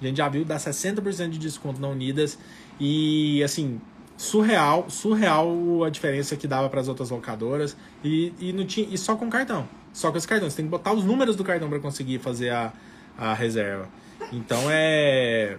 [0.01, 2.39] A gente já viu dar 60% de desconto na Unidas
[2.81, 3.81] e assim,
[4.17, 8.97] surreal, surreal a diferença que dava para as outras locadoras e, e, não tinha, e
[8.97, 9.69] só com cartão.
[9.93, 10.49] Só com esse cartão.
[10.49, 12.73] Você tem que botar os números do cartão para conseguir fazer a,
[13.17, 13.89] a reserva.
[14.33, 15.59] Então é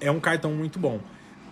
[0.00, 1.00] é um cartão muito bom.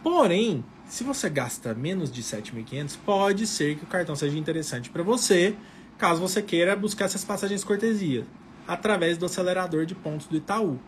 [0.02, 5.02] Porém, se você gasta menos de 7.500, pode ser que o cartão seja interessante para
[5.02, 5.56] você,
[5.98, 8.24] caso você queira buscar essas passagens cortesia
[8.68, 10.78] através do acelerador de pontos do Itaú.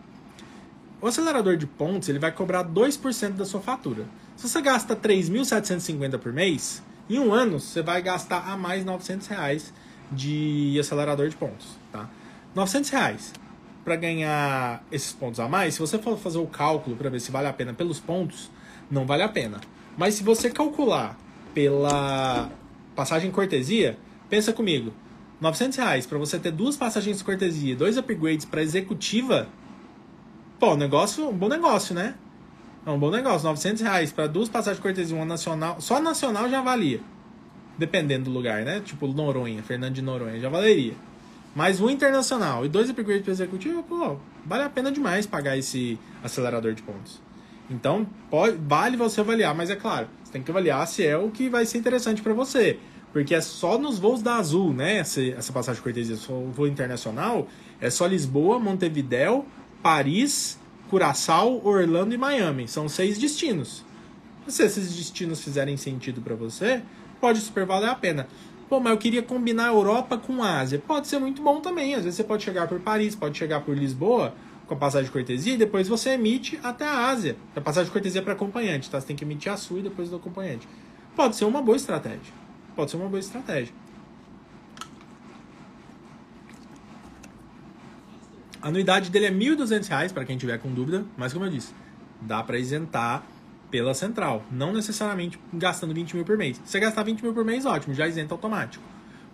[1.01, 4.05] O acelerador de pontos ele vai cobrar 2% da sua fatura.
[4.39, 9.27] Se você gasta 3.750 por mês, em um ano você vai gastar a mais 900
[9.27, 9.73] reais
[10.09, 11.77] de acelerador de pontos.
[11.91, 12.09] Tá?
[12.55, 13.33] 900 reais
[13.83, 17.31] para ganhar esses pontos a mais, se você for fazer o cálculo para ver se
[17.31, 18.49] vale a pena pelos pontos,
[18.89, 19.59] não vale a pena.
[19.97, 21.19] Mas se você calcular
[21.53, 22.49] pela
[22.95, 23.97] passagem cortesia,
[24.29, 24.93] pensa comigo,
[25.41, 29.49] 900 reais para você ter duas passagens de cortesia, dois upgrades para executiva,
[30.57, 32.15] pô, negócio, um bom negócio, né?
[32.85, 33.47] É um bom negócio.
[33.47, 37.01] 900 reais para duas passagens de cortesia, uma nacional, só nacional já valia.
[37.77, 38.81] Dependendo do lugar, né?
[38.83, 40.93] Tipo Noronha, Fernando de Noronha, já valeria.
[41.55, 45.99] Mais um internacional e dois upgrades para executiva, pô, vale a pena demais pagar esse
[46.23, 47.19] acelerador de pontos.
[47.69, 51.29] Então, pode, vale você avaliar, mas é claro, você tem que avaliar se é o
[51.29, 52.79] que vai ser interessante para você.
[53.11, 54.97] Porque é só nos voos da Azul, né?
[54.97, 57.47] Essa, essa passagem de cortesia, o voo internacional,
[57.81, 59.45] é só Lisboa, Montevidéu,
[59.81, 60.58] Paris,
[60.89, 62.67] Curaçao, Orlando e Miami.
[62.67, 63.83] São seis destinos.
[64.47, 66.81] Se esses destinos fizerem sentido para você,
[67.21, 68.27] pode super valer a pena.
[68.67, 70.81] Pô, mas eu queria combinar a Europa com a Ásia.
[70.85, 71.95] Pode ser muito bom também.
[71.95, 74.33] Às vezes você pode chegar por Paris, pode chegar por Lisboa
[74.67, 77.35] com a passagem de cortesia e depois você emite até a Ásia.
[77.55, 78.99] A passagem de cortesia é para acompanhante, tá?
[78.99, 80.67] Você tem que emitir a sua e depois do acompanhante.
[81.15, 82.39] Pode ser uma boa estratégia
[82.79, 83.73] pode ser uma boa estratégia.
[88.61, 91.73] A anuidade dele é R$ 1.200 para quem tiver com dúvida, mas como eu disse,
[92.21, 93.23] dá para isentar
[93.71, 96.57] pela central, não necessariamente gastando 20 mil por mês.
[96.57, 98.83] Se você gastar 20 mil por mês, ótimo, já isenta automático.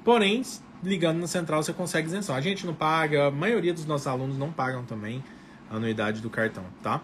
[0.03, 0.43] Porém,
[0.83, 2.35] ligando na central você consegue isenção.
[2.35, 5.23] A gente não paga, a maioria dos nossos alunos não pagam também
[5.71, 7.01] a anuidade do cartão, tá?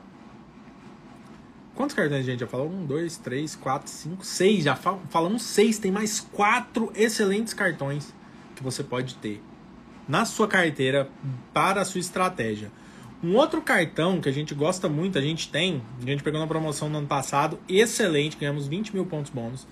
[1.74, 2.70] Quantos cartões a gente já falou?
[2.70, 4.66] Um, dois, três, quatro, cinco, seis.
[4.66, 5.80] Já fal falamos seis.
[5.80, 8.14] Tem mais quatro excelentes cartões
[8.56, 9.42] que você pode ter
[10.12, 11.08] na sua carteira
[11.54, 12.70] para a sua estratégia.
[13.24, 16.46] Um outro cartão que a gente gosta muito, a gente tem, a gente pegou na
[16.46, 19.66] promoção no ano passado, excelente, ganhamos 20 mil pontos bônus.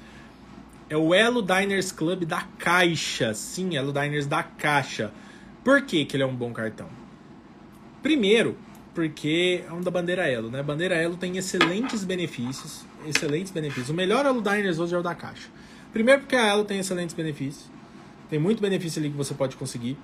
[0.90, 3.34] É o Elo Diners Club da Caixa.
[3.34, 5.12] Sim, Elo Diners da Caixa.
[5.62, 6.88] Por que, que ele é um bom cartão?
[8.02, 8.58] Primeiro,
[8.96, 10.64] porque é um da Bandeira Elo, né?
[10.64, 13.90] Bandeira Elo tem excelentes benefícios, excelentes benefícios.
[13.90, 15.50] O melhor Elo Diners hoje é o da Caixa.
[15.92, 17.66] Primeiro porque a Elo tem excelentes benefícios,
[18.30, 19.98] tem muito benefício ali que você pode conseguir.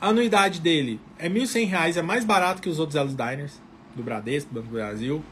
[0.00, 3.60] A anuidade dele é R$ 1.100, é mais barato que os outros Elo Diners,
[3.94, 5.24] do Bradesco, do Banco do Brasil.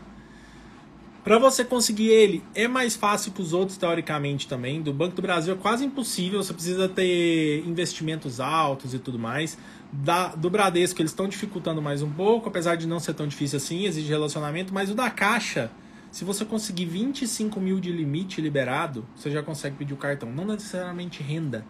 [1.22, 4.82] Para você conseguir ele, é mais fácil que os outros, teoricamente, também.
[4.82, 9.56] Do Banco do Brasil é quase impossível, você precisa ter investimentos altos e tudo mais.
[9.92, 13.58] Da, do Bradesco, eles estão dificultando mais um pouco, apesar de não ser tão difícil
[13.58, 14.72] assim, exige relacionamento.
[14.72, 15.70] Mas o da Caixa,
[16.10, 20.30] se você conseguir 25 mil de limite liberado, você já consegue pedir o cartão.
[20.30, 21.64] Não necessariamente renda.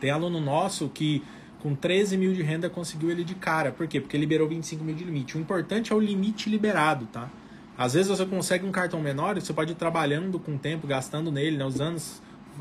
[0.00, 1.22] Tem aluno nosso que
[1.64, 3.72] com 13 mil de renda conseguiu ele de cara.
[3.72, 3.98] Por quê?
[3.98, 5.38] Porque liberou 25 mil de limite.
[5.38, 7.30] O importante é o limite liberado, tá?
[7.76, 11.32] Às vezes você consegue um cartão menor você pode ir trabalhando com o tempo, gastando
[11.32, 11.96] nele, né, usando,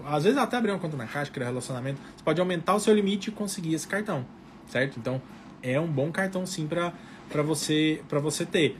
[0.06, 2.96] às vezes até abrir uma conta na caixa, criar relacionamento, você pode aumentar o seu
[2.96, 4.26] limite e conseguir esse cartão,
[4.70, 4.98] certo?
[4.98, 5.22] Então,
[5.62, 6.94] é um bom cartão sim para
[7.44, 8.80] você, você ter.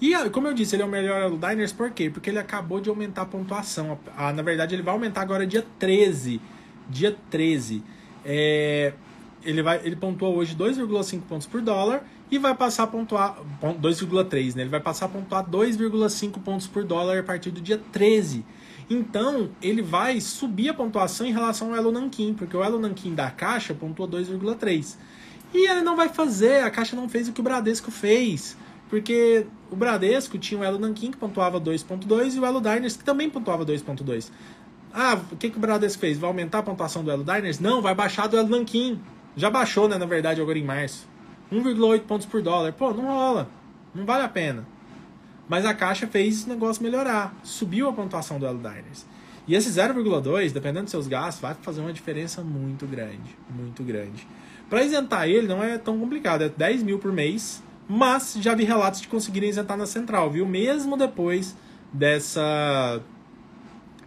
[0.00, 2.08] E como eu disse, ele é o melhor do Diners, por quê?
[2.08, 3.98] Porque ele acabou de aumentar a pontuação.
[4.16, 6.40] Ah, na verdade, ele vai aumentar agora dia 13.
[6.88, 7.82] Dia 13.
[8.24, 8.92] É,
[9.46, 14.56] ele, vai, ele pontuou hoje 2,5 pontos por dólar e vai passar a pontuar 2,3,
[14.56, 14.62] né?
[14.62, 18.44] Ele vai passar a pontuar 2,5 pontos por dólar a partir do dia 13.
[18.90, 23.14] Então, ele vai subir a pontuação em relação ao Elo Nankin, porque o Elo Nankin
[23.14, 24.96] da Caixa pontuou 2,3.
[25.54, 28.56] E ele não vai fazer, a Caixa não fez o que o Bradesco fez.
[28.88, 33.04] Porque o Bradesco tinha o Elo Nankin que pontuava 2.2 e o Elo Diners que
[33.04, 34.30] também pontuava 2.2.
[34.92, 36.18] Ah, o que, que o Bradesco fez?
[36.18, 37.58] Vai aumentar a pontuação do Elo Diners?
[37.58, 39.00] Não, vai baixar do Elo Nankin.
[39.36, 41.06] Já baixou, né, na verdade, agora em março.
[41.52, 42.72] 1,8 pontos por dólar.
[42.72, 43.48] Pô, não rola.
[43.94, 44.66] Não vale a pena.
[45.48, 47.34] Mas a Caixa fez esse negócio melhorar.
[47.42, 49.06] Subiu a pontuação do Elo Diners.
[49.46, 53.36] E esse 0,2, dependendo dos seus gastos, vai fazer uma diferença muito grande.
[53.48, 54.26] Muito grande.
[54.68, 56.42] Para isentar ele não é tão complicado.
[56.42, 60.46] É 10 mil por mês mas já vi relatos de conseguirem isentar na central, viu?
[60.46, 61.56] Mesmo depois
[61.92, 63.00] dessa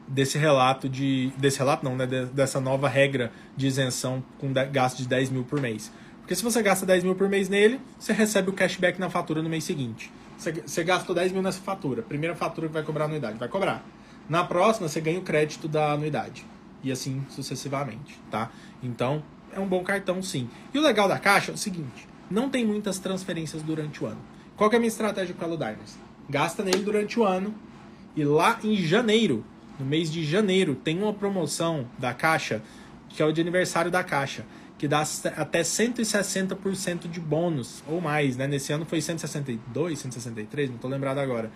[0.10, 2.06] desse relato de desse relato não, né?
[2.06, 5.92] dessa nova regra de isenção com gasto de 10 mil por mês.
[6.20, 9.42] Porque se você gasta 10 mil por mês nele, você recebe o cashback na fatura
[9.42, 10.12] no mês seguinte.
[10.38, 12.02] Você, você gastou 10 mil nessa fatura.
[12.02, 13.84] Primeira fatura que vai cobrar anuidade, vai cobrar.
[14.28, 16.46] Na próxima, você ganha o crédito da anuidade.
[16.84, 18.52] E assim sucessivamente, tá?
[18.82, 20.50] Então, é um bom cartão sim.
[20.74, 24.20] E o legal da caixa é o seguinte: não tem muitas transferências durante o ano.
[24.56, 25.98] Qual é a minha estratégia com o Diners?
[26.30, 27.54] Gasta nele durante o ano
[28.16, 29.44] e lá em janeiro,
[29.80, 32.62] no mês de janeiro, tem uma promoção da Caixa,
[33.08, 34.46] que é o de aniversário da Caixa,
[34.78, 35.02] que dá
[35.36, 38.48] até 160% de bônus ou mais, né?
[38.48, 41.52] Nesse ano foi 162, 163, não estou lembrado agora.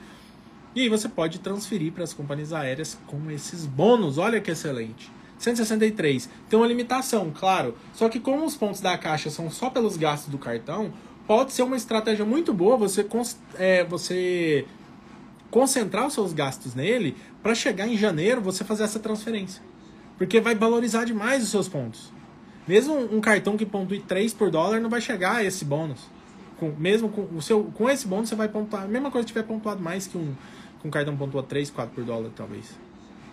[0.76, 4.18] E aí você pode transferir para as companhias aéreas com esses bônus.
[4.18, 5.12] Olha que excelente.
[5.38, 6.30] 163.
[6.50, 7.76] Tem uma limitação, claro.
[7.94, 10.92] Só que como os pontos da caixa são só pelos gastos do cartão,
[11.28, 13.06] pode ser uma estratégia muito boa você,
[13.56, 14.66] é, você
[15.54, 19.62] concentrar os seus gastos nele para chegar em janeiro você fazer essa transferência.
[20.18, 22.12] Porque vai valorizar demais os seus pontos.
[22.68, 26.10] Mesmo um cartão que pontue 3 por dólar não vai chegar a esse bônus.
[26.58, 28.86] Com, mesmo com, o seu, com esse bônus você vai pontuar.
[28.86, 30.34] A mesma coisa se tiver pontuado mais que um,
[30.82, 32.72] que um cartão pontua 3, 4 por dólar, talvez.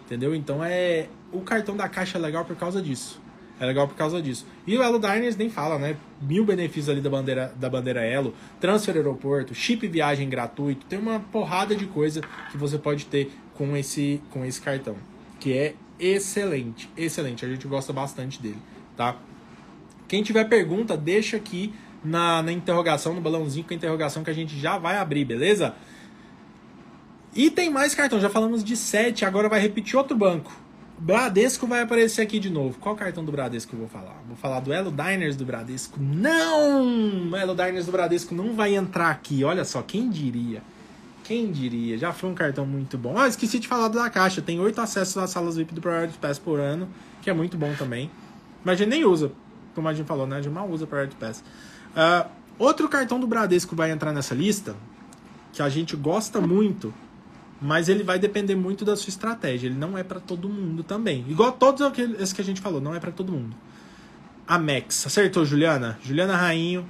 [0.05, 0.35] Entendeu?
[0.35, 1.09] Então é.
[1.33, 3.19] O cartão da caixa é legal por causa disso.
[3.61, 4.47] É legal por causa disso.
[4.67, 5.95] E o Elo Diners nem fala, né?
[6.23, 11.21] Mil benefícios ali da bandeira, da bandeira Elo, transfer aeroporto, chip viagem gratuito, tem uma
[11.21, 14.97] porrada de coisa que você pode ter com esse, com esse cartão.
[15.39, 17.45] Que é excelente, excelente.
[17.45, 18.59] A gente gosta bastante dele,
[18.97, 19.17] tá?
[20.09, 24.35] Quem tiver pergunta, deixa aqui na, na interrogação, no balãozinho com a interrogação que a
[24.35, 25.75] gente já vai abrir, beleza?
[27.35, 30.51] E tem mais cartão, já falamos de 7, agora vai repetir outro banco.
[31.01, 32.79] Bradesco vai aparecer aqui de novo.
[32.79, 34.23] Qual cartão do Bradesco eu vou falar?
[34.29, 35.99] Vou falar do Elo Diners do Bradesco.
[35.99, 37.35] Não!
[37.35, 39.43] Elo Diners do Bradesco não vai entrar aqui.
[39.43, 40.63] Olha só, quem diria?
[41.25, 41.97] Quem diria?
[41.97, 43.17] Já foi um cartão muito bom.
[43.17, 44.43] Ah, esqueci de falar da caixa.
[44.43, 46.87] Tem oito acessos às salas VIP do Priority Pass por ano,
[47.23, 48.11] que é muito bom também.
[48.63, 49.33] Mas a gente nem usa,
[49.75, 50.37] como a gente falou, né?
[50.37, 51.43] A gente mal usa Priority Pass.
[51.93, 52.29] Uh,
[52.59, 54.77] outro cartão do Bradesco vai entrar nessa lista,
[55.51, 56.93] que a gente gosta muito,
[57.61, 59.67] mas ele vai depender muito da sua estratégia.
[59.67, 61.25] Ele não é para todo mundo também.
[61.29, 63.55] Igual todos aqueles que a gente falou, não é para todo mundo.
[64.47, 65.99] A Max, acertou Juliana?
[66.03, 66.89] Juliana Rainho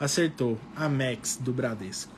[0.00, 0.58] acertou.
[0.76, 2.12] A Max do Bradesco.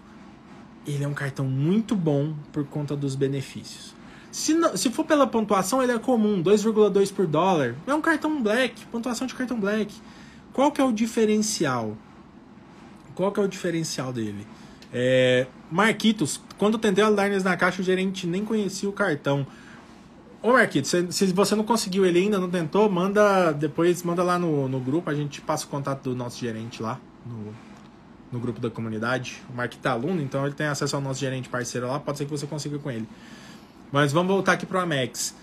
[0.87, 3.95] Ele é um cartão muito bom por conta dos benefícios.
[4.31, 7.75] Se, não, se for pela pontuação, ele é comum, 2,2 por dólar.
[7.87, 9.95] É um cartão black, pontuação de cartão black.
[10.53, 11.97] Qual que é o diferencial?
[13.15, 14.47] Qual que é o diferencial dele?
[14.97, 19.45] É, Marquitos, quando tentei o Liners na caixa, o gerente nem conhecia o cartão.
[20.41, 24.69] Ô Marquitos, se você não conseguiu ele ainda, não tentou, manda depois, manda lá no,
[24.69, 27.53] no grupo, a gente passa o contato do nosso gerente lá, no,
[28.31, 29.43] no grupo da comunidade.
[29.51, 32.27] O Marquito é aluno, então ele tem acesso ao nosso gerente parceiro lá, pode ser
[32.27, 33.09] que você consiga com ele.
[33.91, 35.35] Mas vamos voltar aqui pro Amex.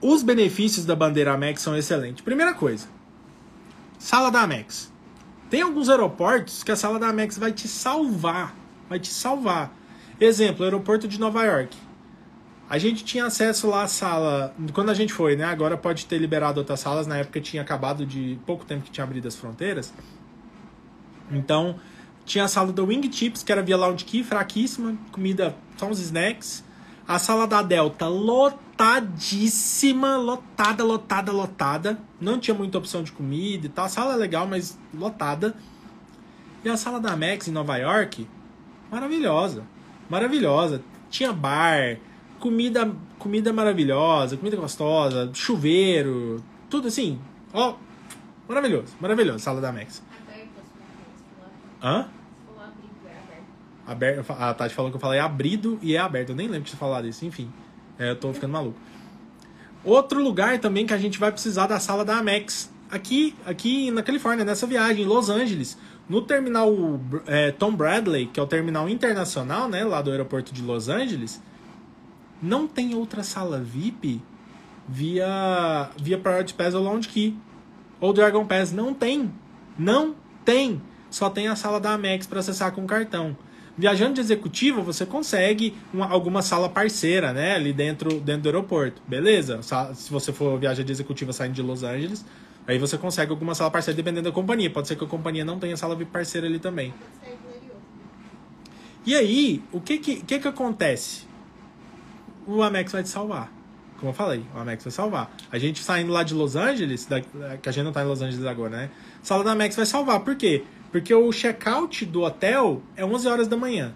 [0.00, 2.22] Os benefícios da bandeira Amex são excelentes.
[2.22, 2.86] Primeira coisa,
[3.98, 4.92] sala da Amex.
[5.48, 8.54] Tem alguns aeroportos que a sala da Amex vai te salvar.
[8.88, 9.76] Vai te salvar.
[10.20, 11.76] Exemplo, aeroporto de Nova York.
[12.68, 14.54] A gente tinha acesso lá à sala.
[14.74, 15.44] Quando a gente foi, né?
[15.44, 17.06] Agora pode ter liberado outras salas.
[17.06, 18.38] Na época tinha acabado de.
[18.44, 19.92] pouco tempo que tinha abrido as fronteiras.
[21.30, 21.76] Então,
[22.26, 24.98] tinha a sala do Wing Chips, que era via lounge key, fraquíssima.
[25.10, 26.62] Comida, só uns snacks.
[27.06, 31.98] A sala da Delta, lotadíssima, lotada, lotada, lotada.
[32.20, 33.86] Não tinha muita opção de comida e tal.
[33.86, 35.54] A sala é legal, mas lotada.
[36.62, 38.28] E a sala da Max em Nova York,
[38.90, 39.64] maravilhosa.
[40.08, 40.82] Maravilhosa.
[41.10, 41.98] Tinha bar,
[42.38, 47.18] comida, comida maravilhosa, comida gostosa, chuveiro, tudo assim,
[47.52, 47.74] ó,
[48.48, 50.02] maravilhoso, maravilhoso, sala da Max.
[51.82, 52.08] Hã?
[53.86, 56.30] Aberto, a Tati falou que eu falei abrido e é aberto.
[56.30, 57.50] Eu nem lembro de você falar isso, enfim.
[57.98, 58.78] É, eu tô ficando maluco.
[59.82, 62.70] Outro lugar também que a gente vai precisar da sala da Amex.
[62.90, 65.78] Aqui, aqui na Califórnia, nessa viagem, em Los Angeles.
[66.08, 66.72] No terminal
[67.26, 71.42] é, Tom Bradley, que é o terminal internacional, né, lá do aeroporto de Los Angeles,
[72.40, 74.22] não tem outra sala VIP
[74.88, 77.36] via, via Priority Pass ou Lounge Key.
[78.00, 78.72] Ou Dragon Pass.
[78.72, 79.30] Não tem.
[79.78, 80.80] Não tem.
[81.10, 83.36] Só tem a sala da Amex para acessar com cartão.
[83.76, 87.54] Viajando de executiva, você consegue uma, alguma sala parceira, né?
[87.54, 89.00] Ali dentro, dentro do aeroporto.
[89.06, 89.60] Beleza?
[89.94, 92.24] Se você for viajar de executiva saindo de Los Angeles,
[92.72, 94.70] aí você consegue alguma sala parceira dependendo da companhia.
[94.70, 96.92] Pode ser que a companhia não tenha sala VIP parceira ali também.
[99.06, 101.26] E aí, o que que, que que acontece?
[102.46, 103.50] O Amex vai te salvar.
[103.98, 105.34] Como eu falei, o Amex vai salvar.
[105.50, 108.20] A gente saindo lá de Los Angeles, da, que a gente não tá em Los
[108.20, 108.90] Angeles agora, né?
[109.22, 110.20] Sala da Amex vai salvar.
[110.20, 110.62] Por quê?
[110.92, 113.94] Porque o check-out do hotel é 11 horas da manhã.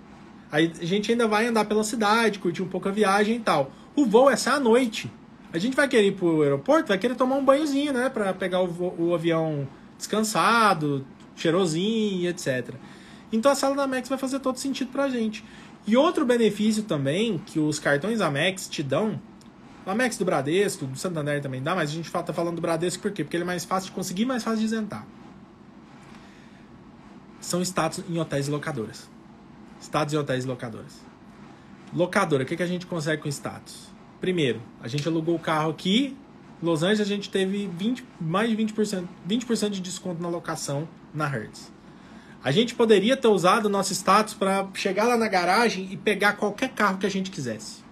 [0.50, 3.70] Aí a gente ainda vai andar pela cidade, curtir um pouco a viagem e tal.
[3.94, 5.10] O voo é só à noite.
[5.52, 8.08] A gente vai querer ir pro aeroporto, vai querer tomar um banhozinho, né?
[8.08, 11.04] Pra pegar o, o avião descansado,
[11.36, 12.74] cheirosinho, etc.
[13.30, 15.44] Então a sala da Amex vai fazer todo sentido pra gente.
[15.86, 19.20] E outro benefício também que os cartões Amex te dão,
[19.84, 23.02] o Amex do Bradesco, do Santander também dá, mas a gente tá falando do Bradesco
[23.02, 23.24] por quê?
[23.24, 25.06] Porque ele é mais fácil de conseguir, mais fácil de isentar
[27.42, 29.10] são status em hotéis e locadoras.
[29.80, 31.00] Status em hotéis e locadoras.
[31.92, 33.91] Locadora, o que, que a gente consegue com status?
[34.22, 36.16] Primeiro, a gente alugou o carro aqui.
[36.62, 41.26] Los Angeles a gente teve 20, mais de 20%, 20% de desconto na locação na
[41.26, 41.72] Hertz.
[42.44, 46.34] A gente poderia ter usado o nosso status para chegar lá na garagem e pegar
[46.34, 47.82] qualquer carro que a gente quisesse.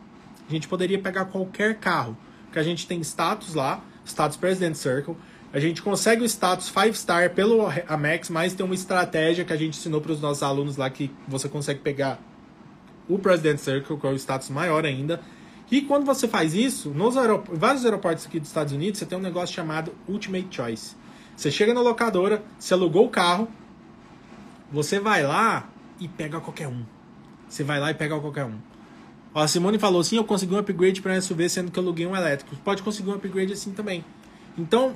[0.48, 5.16] A gente poderia pegar qualquer carro, porque a gente tem status lá, status President Circle,
[5.52, 9.56] a gente consegue o status 5 star pelo Amex, mas tem uma estratégia que a
[9.56, 12.20] gente ensinou para os nossos alunos lá que você consegue pegar
[13.08, 15.20] o President Circle, que é o status maior ainda.
[15.70, 19.16] E quando você faz isso, nos aerop vários aeroportos aqui dos Estados Unidos, você tem
[19.16, 20.96] um negócio chamado Ultimate Choice.
[21.36, 23.48] Você chega na locadora, você alugou o carro,
[24.72, 25.68] você vai lá
[26.00, 26.82] e pega qualquer um.
[27.48, 28.58] Você vai lá e pega qualquer um.
[29.32, 32.06] Ó, a Simone falou assim: eu consegui um upgrade para SUV sendo que eu aluguei
[32.06, 32.54] um elétrico.
[32.64, 34.04] Pode conseguir um upgrade assim também.
[34.58, 34.94] Então,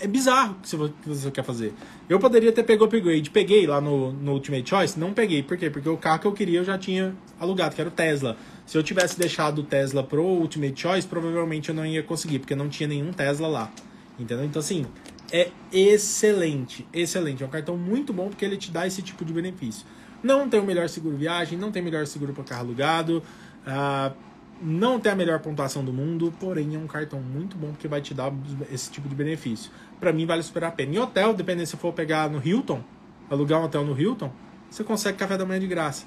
[0.00, 1.72] é bizarro o que você quer fazer.
[2.08, 3.30] Eu poderia ter pegado o upgrade.
[3.30, 4.98] Peguei lá no, no Ultimate Choice?
[4.98, 5.42] Não peguei.
[5.42, 5.70] Por quê?
[5.70, 8.36] Porque o carro que eu queria eu já tinha alugado, que era o Tesla.
[8.66, 12.54] Se eu tivesse deixado o Tesla pro Ultimate Choice, provavelmente eu não ia conseguir, porque
[12.54, 13.72] não tinha nenhum Tesla lá.
[14.18, 14.44] Entendeu?
[14.44, 14.86] Então, assim,
[15.32, 16.86] é excelente.
[16.92, 17.42] Excelente.
[17.42, 19.86] É um cartão muito bom porque ele te dá esse tipo de benefício.
[20.22, 23.22] Não tem o melhor seguro viagem, não tem o melhor seguro para carro alugado.
[23.66, 24.14] Uh,
[24.62, 28.00] não tem a melhor pontuação do mundo, porém é um cartão muito bom porque vai
[28.00, 28.32] te dar
[28.70, 29.72] esse tipo de benefício.
[29.98, 30.94] Para mim vale super a pena.
[30.94, 32.82] Em hotel, dependendo se for pegar no Hilton,
[33.28, 34.32] alugar um hotel no Hilton,
[34.70, 36.06] você consegue café da manhã de graça.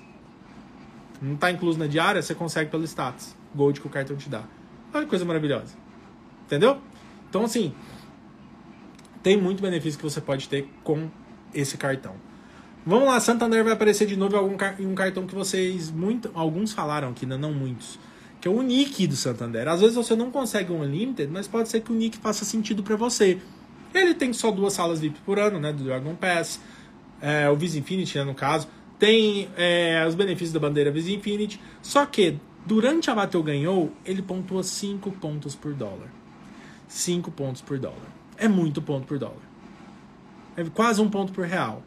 [1.21, 3.35] Não está incluso na diária, você consegue pelo status.
[3.55, 4.43] Gold que o cartão te dá.
[4.93, 5.75] Olha que coisa maravilhosa.
[6.45, 6.79] Entendeu?
[7.29, 7.73] Então assim,
[9.23, 11.09] tem muito benefício que você pode ter com
[11.53, 12.15] esse cartão.
[12.85, 14.37] Vamos lá, Santander vai aparecer de novo
[14.77, 17.97] em um cartão que vocês muito, alguns falaram aqui, não muitos
[18.45, 19.67] que é o nick do Santander.
[19.67, 22.83] Às vezes você não consegue um Unlimited, mas pode ser que o nick faça sentido
[22.83, 23.39] para você.
[23.91, 26.59] Ele tem só duas salas VIP por ano, né, do Dragon Pass,
[27.19, 28.67] é, o Visa Infinity, né, no caso.
[28.97, 34.21] Tem é, os benefícios da bandeira Visa Infinity, só que durante a Bateu Ganhou, ele
[34.21, 36.09] pontua 5 pontos por dólar.
[36.87, 38.09] 5 pontos por dólar.
[38.37, 39.43] É muito ponto por dólar.
[40.57, 41.83] É quase um ponto por real.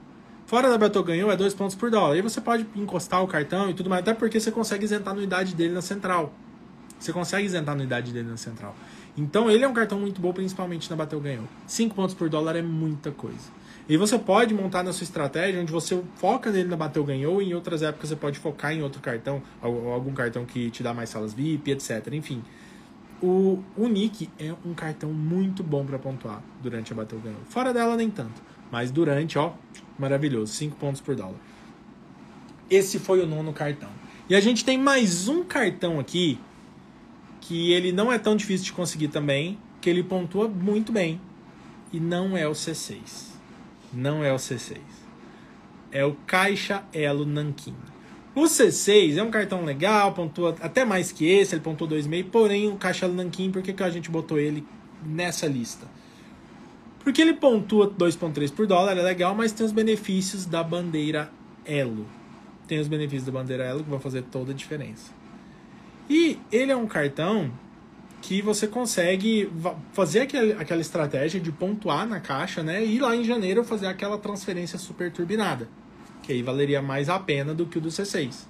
[0.48, 2.16] Fora da Battle ganhou é dois pontos por dólar.
[2.16, 5.12] E você pode encostar o cartão e tudo mais, até porque você consegue isentar a
[5.12, 6.32] anuidade dele na central.
[6.98, 8.74] Você consegue isentar a anuidade dele na central.
[9.14, 11.44] Então ele é um cartão muito bom, principalmente na Bateu Ganhou.
[11.66, 13.57] 5 pontos por dólar é muita coisa.
[13.88, 17.50] E você pode montar na sua estratégia onde você foca nele na Bateu Ganhou e
[17.50, 21.08] em outras épocas você pode focar em outro cartão, algum cartão que te dá mais
[21.08, 22.06] salas VIP, etc.
[22.12, 22.44] Enfim.
[23.22, 27.40] O, o Nick é um cartão muito bom para pontuar durante a Bateu Ganhou.
[27.48, 28.42] Fora dela, nem tanto.
[28.70, 29.54] Mas durante, ó,
[29.98, 30.52] maravilhoso.
[30.52, 31.34] 5 pontos por dólar.
[32.68, 33.88] Esse foi o nono cartão.
[34.28, 36.38] E a gente tem mais um cartão aqui
[37.40, 41.18] que ele não é tão difícil de conseguir também, que ele pontua muito bem.
[41.90, 43.27] E não é o C6.
[43.92, 44.78] Não é o C6.
[45.90, 47.74] É o Caixa Elo Nankin.
[48.34, 52.68] O C6 é um cartão legal, pontua até mais que esse, ele pontuou 2,5, porém
[52.68, 54.64] o Caixa Elo Nankin, por que, que a gente botou ele
[55.04, 55.86] nessa lista?
[57.02, 61.30] Porque ele pontua 2,3 por dólar, é legal, mas tem os benefícios da bandeira
[61.64, 62.06] Elo.
[62.66, 65.10] Tem os benefícios da bandeira Elo que vão fazer toda a diferença.
[66.08, 67.50] E ele é um cartão
[68.20, 69.50] que você consegue
[69.92, 72.84] fazer aquele, aquela estratégia de pontuar na caixa, né?
[72.84, 75.68] E lá em janeiro fazer aquela transferência super turbinada.
[76.22, 78.46] Que aí valeria mais a pena do que o do C6.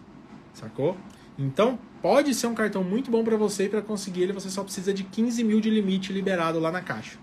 [0.54, 0.96] Sacou?
[1.38, 4.64] Então, pode ser um cartão muito bom para você e para conseguir ele você só
[4.64, 7.18] precisa de 15 mil de limite liberado lá na caixa.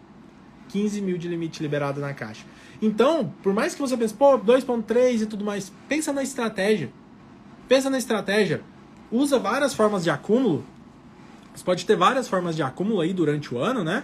[0.69, 2.45] 15 mil de limite liberado na caixa.
[2.81, 6.89] Então, por mais que você pense, pô, 2.3 e tudo mais, pensa na estratégia.
[7.67, 8.61] Pensa na estratégia.
[9.11, 10.65] Usa várias formas de acúmulo
[11.55, 14.03] você pode ter várias formas de acúmulo aí durante o ano, né?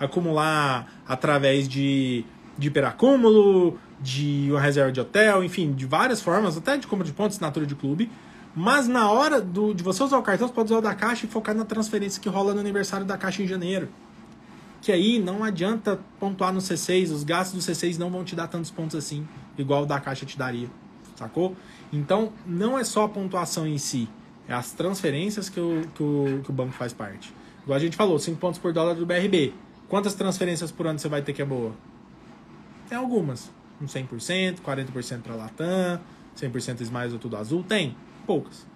[0.00, 2.24] Acumular através de,
[2.56, 7.12] de hiperacúmulo, de uma reserva de hotel, enfim, de várias formas, até de compra de
[7.12, 8.10] pontos, assinatura de clube.
[8.54, 11.26] Mas na hora do, de você usar o cartão, você pode usar o da caixa
[11.26, 13.88] e focar na transferência que rola no aniversário da caixa em janeiro.
[14.80, 18.48] Que aí não adianta pontuar no C6, os gastos do C6 não vão te dar
[18.48, 19.26] tantos pontos assim,
[19.56, 20.68] igual o da caixa te daria,
[21.16, 21.56] sacou?
[21.92, 24.08] Então não é só a pontuação em si,
[24.48, 27.32] é as transferências que o, que o, que o banco faz parte.
[27.62, 29.52] Igual a gente falou, 5 pontos por dólar do BRB.
[29.88, 31.72] Quantas transferências por ano você vai ter que é boa?
[32.88, 33.50] Tem algumas.
[33.80, 36.00] Um 100%, 40% para Latam,
[36.36, 37.62] 100% Smiles ou tudo azul.
[37.62, 37.94] Tem.
[38.26, 38.66] Poucas.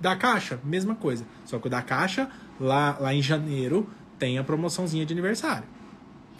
[0.00, 1.26] Da Caixa, mesma coisa.
[1.44, 3.88] Só que o da Caixa, lá, lá em janeiro,
[4.18, 5.68] tem a promoçãozinha de aniversário.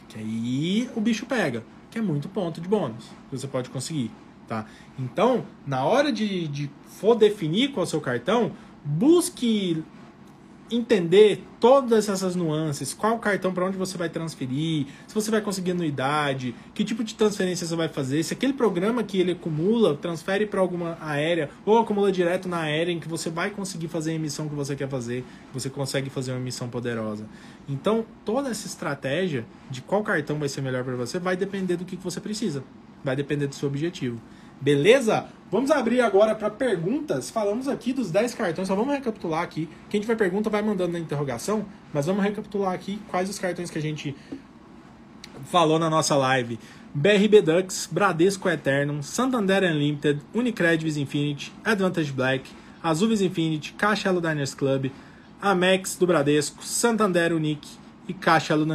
[0.08, 1.62] Que aí o bicho pega.
[1.90, 4.10] Que é muito ponto de bônus que você pode conseguir.
[4.46, 4.66] Tá?
[4.98, 8.52] Então, na hora de, de for definir qual é o seu cartão,
[8.84, 9.82] busque
[10.76, 15.72] entender todas essas nuances, qual cartão para onde você vai transferir, se você vai conseguir
[15.72, 20.46] anuidade, que tipo de transferência você vai fazer, se aquele programa que ele acumula transfere
[20.46, 24.14] para alguma aérea ou acumula direto na aérea em que você vai conseguir fazer a
[24.14, 27.26] emissão que você quer fazer, você consegue fazer uma emissão poderosa.
[27.68, 31.84] Então, toda essa estratégia de qual cartão vai ser melhor para você vai depender do
[31.84, 32.64] que você precisa,
[33.04, 34.20] vai depender do seu objetivo.
[34.60, 35.26] Beleza?
[35.50, 37.28] Vamos abrir agora para perguntas.
[37.28, 39.68] Falamos aqui dos 10 cartões, só vamos recapitular aqui.
[39.90, 43.78] Quem tiver pergunta vai mandando na interrogação, mas vamos recapitular aqui quais os cartões que
[43.78, 44.14] a gente
[45.44, 46.58] falou na nossa live.
[46.94, 52.50] BRB Dux, Bradesco Eternum, Santander Unlimited, Unicred Visa Infinity, Advantage Black,
[52.82, 54.90] Azul Visa Infinity, Caixa Elo Diners Club,
[55.40, 57.68] Amex do Bradesco, Santander Unique
[58.06, 58.66] e Caixa Elo.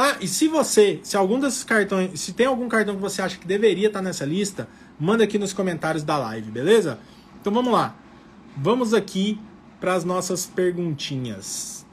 [0.00, 3.36] Ah, e se você, se algum desses cartões, se tem algum cartão que você acha
[3.36, 7.00] que deveria estar nessa lista, manda aqui nos comentários da live, beleza?
[7.40, 7.96] Então vamos lá.
[8.56, 9.40] Vamos aqui
[9.80, 11.84] para as nossas perguntinhas.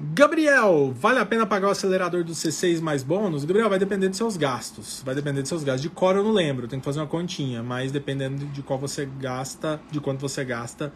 [0.00, 3.44] Gabriel, vale a pena pagar o acelerador do C6 mais bônus?
[3.44, 5.04] Gabriel, vai depender dos seus gastos.
[5.06, 5.82] Vai depender dos seus gastos.
[5.82, 9.06] De cor eu não lembro, tem que fazer uma continha, mas dependendo de qual você
[9.06, 10.92] gasta, de quanto você gasta,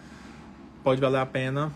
[0.83, 1.73] pode valer a pena.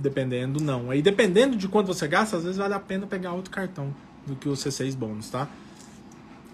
[0.00, 0.90] Dependendo, não.
[0.90, 3.92] Aí dependendo de quanto você gasta, às vezes vale a pena pegar outro cartão
[4.26, 5.48] do que o C6 bônus, tá?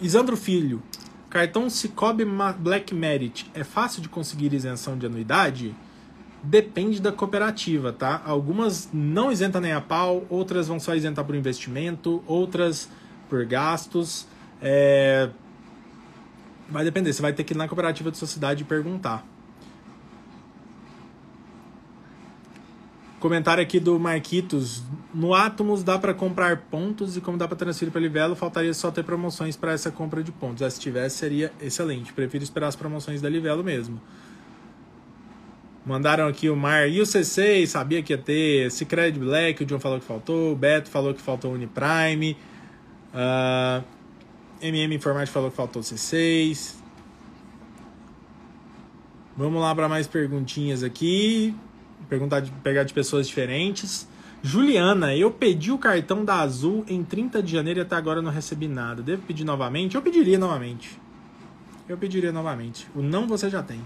[0.01, 0.83] Isandro Filho,
[1.29, 2.25] cartão Cicobi
[2.59, 5.75] Black Merit é fácil de conseguir isenção de anuidade?
[6.43, 8.23] Depende da cooperativa, tá?
[8.25, 12.89] Algumas não isentam nem a pau, outras vão só isentar por investimento, outras
[13.29, 14.27] por gastos.
[14.63, 15.29] É...
[16.71, 19.27] Vai depender, você vai ter que ir na cooperativa de sociedade e perguntar.
[23.21, 24.83] Comentário aqui do Marquitos.
[25.13, 28.93] No Atomos dá para comprar pontos e como dá para transferir para Livelo, faltaria só
[28.93, 30.63] ter promoções para essa compra de pontos.
[30.63, 32.13] É, se tivesse, seria excelente.
[32.13, 34.01] Prefiro esperar as promoções da Livelo mesmo.
[35.85, 38.71] Mandaram aqui o Mar e o C6, sabia que ia ter.
[38.71, 40.53] Secret Black, o John falou que faltou.
[40.53, 42.37] O Beto falou que faltou Uniprime.
[43.13, 43.83] Uh,
[44.63, 46.77] MM Informática falou que faltou o C6.
[49.37, 51.53] Vamos lá para mais perguntinhas aqui
[52.09, 54.09] perguntar de pegar de pessoas diferentes.
[54.43, 58.31] Juliana, eu pedi o cartão da Azul em 30 de janeiro e até agora não
[58.31, 59.03] recebi nada.
[59.03, 59.97] Devo pedir novamente?
[59.97, 61.01] Eu pediria novamente.
[61.89, 62.87] Eu pediria novamente.
[62.95, 63.81] O não você já tem,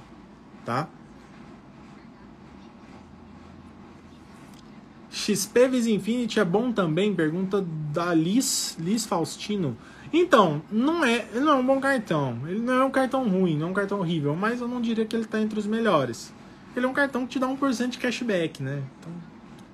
[0.64, 0.88] tá?
[5.10, 7.14] XP Vis Infinity é bom também?
[7.14, 9.76] Pergunta da Liz, Liz Faustino.
[10.12, 12.40] Então, não é, não é um bom cartão.
[12.46, 15.06] Ele não é um cartão ruim, não é um cartão horrível, mas eu não diria
[15.06, 16.32] que ele está entre os melhores
[16.74, 18.82] ele é um cartão que te dá 1% de cashback, né?
[18.98, 19.12] Então,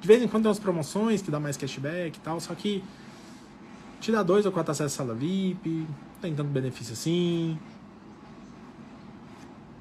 [0.01, 2.83] de vez em quando tem umas promoções que dá mais cashback e tal, só que
[4.01, 7.59] te dá dois ou quatro acessos à sala VIP, não tem tanto benefício assim.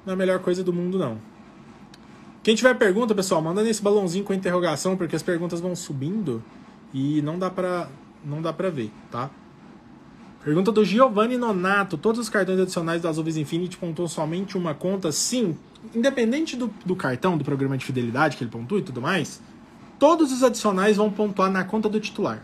[0.04, 1.18] Não é a melhor coisa do mundo, não.
[2.42, 6.42] Quem tiver pergunta, pessoal, manda nesse balãozinho com interrogação, porque as perguntas vão subindo
[6.94, 7.88] e não dá pra,
[8.24, 9.30] não dá pra ver, tá?
[10.42, 11.98] Pergunta do Giovanni Nonato.
[11.98, 15.12] Todos os cartões adicionais da Azul Infinity pontuam somente uma conta?
[15.12, 15.56] Sim.
[15.94, 19.40] Independente do, do cartão, do programa de fidelidade que ele pontua e tudo mais,
[19.98, 22.42] todos os adicionais vão pontuar na conta do titular.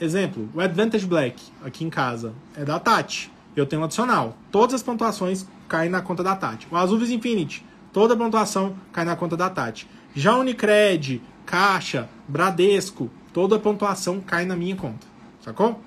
[0.00, 3.30] Exemplo, o Advantage Black, aqui em casa, é da Tati.
[3.54, 4.36] Eu tenho um adicional.
[4.50, 6.66] Todas as pontuações cai na conta da Tati.
[6.70, 9.88] O Azul Visa Infinity, toda a pontuação cai na conta da Tati.
[10.14, 15.06] Já Unicred, Caixa, Bradesco, toda a pontuação cai na minha conta.
[15.40, 15.80] Sacou?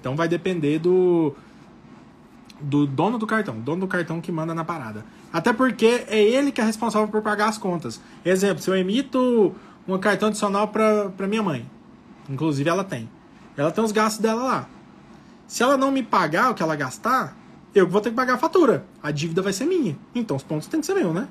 [0.00, 1.34] Então vai depender do
[2.60, 5.04] do dono do cartão, dono do cartão que manda na parada.
[5.34, 8.00] Até porque é ele que é responsável por pagar as contas.
[8.24, 9.52] Exemplo, se eu emito
[9.88, 11.68] um cartão adicional para minha mãe,
[12.30, 13.10] inclusive ela tem,
[13.56, 14.68] ela tem os gastos dela lá.
[15.48, 17.36] Se ela não me pagar o que ela gastar,
[17.74, 18.86] eu vou ter que pagar a fatura.
[19.02, 19.98] A dívida vai ser minha.
[20.14, 21.26] Então os pontos têm que ser meu, né?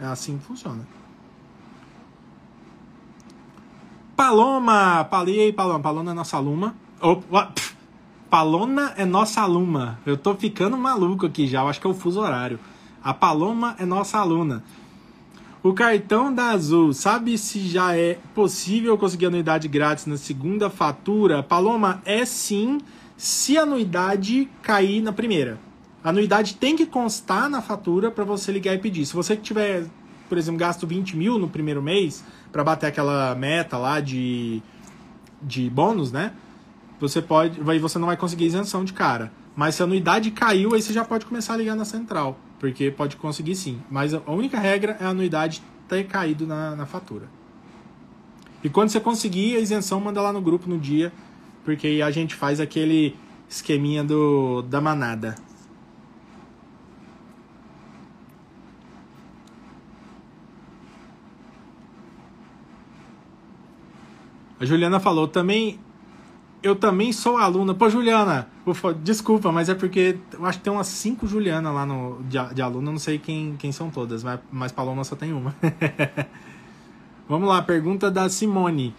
[0.00, 0.86] É assim que funciona.
[4.14, 5.04] Paloma!
[5.04, 5.80] Palei, Paloma.
[5.80, 6.76] Paloma é nossa aluna.
[7.00, 7.52] Opa,
[8.30, 9.98] Paloma é nossa aluna.
[10.06, 11.62] Eu tô ficando maluco aqui já.
[11.62, 12.60] Eu acho que é o fuso horário.
[13.02, 14.62] A Paloma é nossa aluna.
[15.62, 21.42] O cartão da Azul, sabe se já é possível conseguir anuidade grátis na segunda fatura?
[21.42, 22.78] Paloma, é sim,
[23.16, 25.58] se a anuidade cair na primeira.
[26.02, 29.04] A anuidade tem que constar na fatura para você ligar e pedir.
[29.04, 29.84] Se você tiver,
[30.28, 34.62] por exemplo, gasto 20 mil no primeiro mês para bater aquela meta lá de,
[35.42, 36.32] de bônus, né?
[37.00, 39.32] Você pode, aí você não vai conseguir isenção de cara.
[39.56, 42.90] Mas se a anuidade caiu, aí você já pode começar a ligar na central, porque
[42.90, 43.80] pode conseguir sim.
[43.90, 47.28] Mas a única regra é a anuidade ter caído na, na fatura.
[48.62, 51.12] E quando você conseguir a isenção, manda lá no grupo no dia,
[51.64, 53.16] porque aí a gente faz aquele
[53.48, 55.36] esqueminha do, da manada.
[64.60, 65.78] A Juliana falou também.
[66.62, 67.72] Eu também sou aluna.
[67.72, 68.48] Pô, Juliana,
[69.02, 72.62] desculpa, mas é porque eu acho que tem umas cinco Juliana lá no, de, de
[72.62, 72.90] aluna.
[72.90, 75.54] Não sei quem, quem são todas, mas, mas Paloma só tem uma.
[77.28, 78.94] Vamos lá, pergunta da Simone.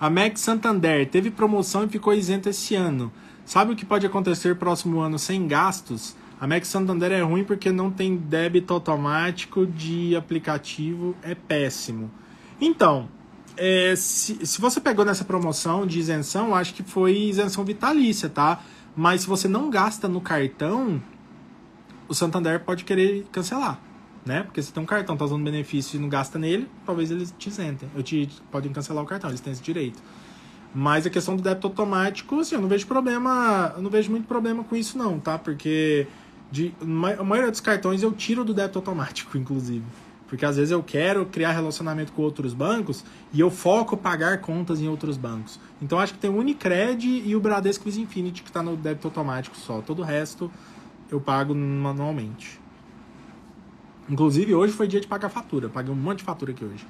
[0.00, 3.12] A Max Santander teve promoção e ficou isenta esse ano.
[3.44, 6.16] Sabe o que pode acontecer próximo ano sem gastos?
[6.40, 12.10] A Max Santander é ruim porque não tem débito automático de aplicativo, é péssimo.
[12.60, 13.08] Então,
[13.56, 18.62] é, se, se você pegou nessa promoção de isenção, acho que foi isenção vitalícia, tá?
[18.96, 21.02] Mas se você não gasta no cartão,
[22.08, 23.80] o Santander pode querer cancelar,
[24.24, 24.42] né?
[24.42, 27.48] Porque você tem um cartão, tá usando benefício e não gasta nele, talvez eles te
[27.48, 27.88] isentem.
[27.94, 30.02] Eu te, podem cancelar o cartão, eles têm esse direito.
[30.74, 34.26] Mas a questão do débito automático, assim, eu não vejo problema, eu não vejo muito
[34.26, 35.38] problema com isso não, tá?
[35.38, 36.06] Porque
[36.50, 36.74] de,
[37.18, 39.84] a maioria dos cartões eu tiro do débito automático, inclusive.
[40.28, 44.80] Porque às vezes eu quero criar relacionamento com outros bancos e eu foco pagar contas
[44.80, 45.60] em outros bancos.
[45.80, 49.06] Então acho que tem o Unicred e o Bradesco Visa Infinity que está no débito
[49.06, 49.80] automático só.
[49.80, 50.50] Todo o resto
[51.10, 52.60] eu pago manualmente.
[54.08, 55.68] Inclusive hoje foi dia de pagar fatura.
[55.68, 56.86] Paguei um monte de fatura aqui hoje.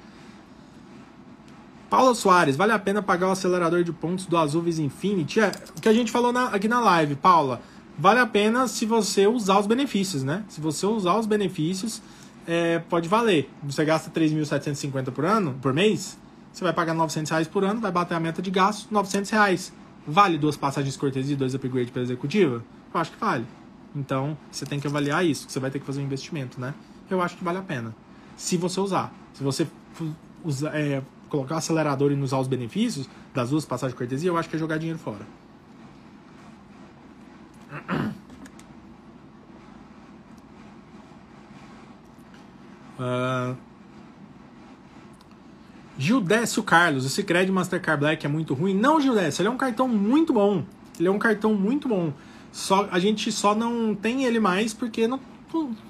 [1.89, 5.39] Paula Soares, vale a pena pagar o acelerador de pontos do Azul Visa Infinity?
[5.39, 7.61] É, o que a gente falou na, aqui na live, Paula.
[7.97, 10.43] Vale a pena se você usar os benefícios, né?
[10.49, 12.01] Se você usar os benefícios,
[12.47, 13.49] é, pode valer.
[13.63, 16.17] Você gasta 3.750 por ano, por mês,
[16.53, 19.73] você vai pagar 900 reais por ano, vai bater a meta de gasto, 900 reais.
[20.07, 22.63] Vale duas passagens cortesia e dois upgrades para executiva?
[22.93, 23.45] Eu acho que vale.
[23.93, 26.73] Então, você tem que avaliar isso, que você vai ter que fazer um investimento, né?
[27.09, 27.93] Eu acho que vale a pena.
[28.37, 29.13] Se você usar.
[29.33, 29.67] Se você
[30.73, 34.37] é, colocar o acelerador e não usar os benefícios das duas passagens de cortesia, eu
[34.37, 35.25] acho que é jogar dinheiro fora.
[42.99, 43.55] Uh...
[45.97, 48.75] Gildécio Carlos, o Cicred Mastercard Black é muito ruim.
[48.75, 50.63] Não, Gildécio, ele é um cartão muito bom.
[50.99, 52.13] Ele é um cartão muito bom.
[52.51, 55.19] Só, a gente só não tem ele mais porque não,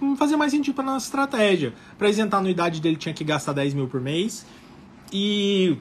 [0.01, 1.73] não fazia mais sentido para nossa estratégia.
[1.97, 4.45] Para isentar a anuidade dele tinha que gastar 10 mil por mês.
[5.11, 5.77] E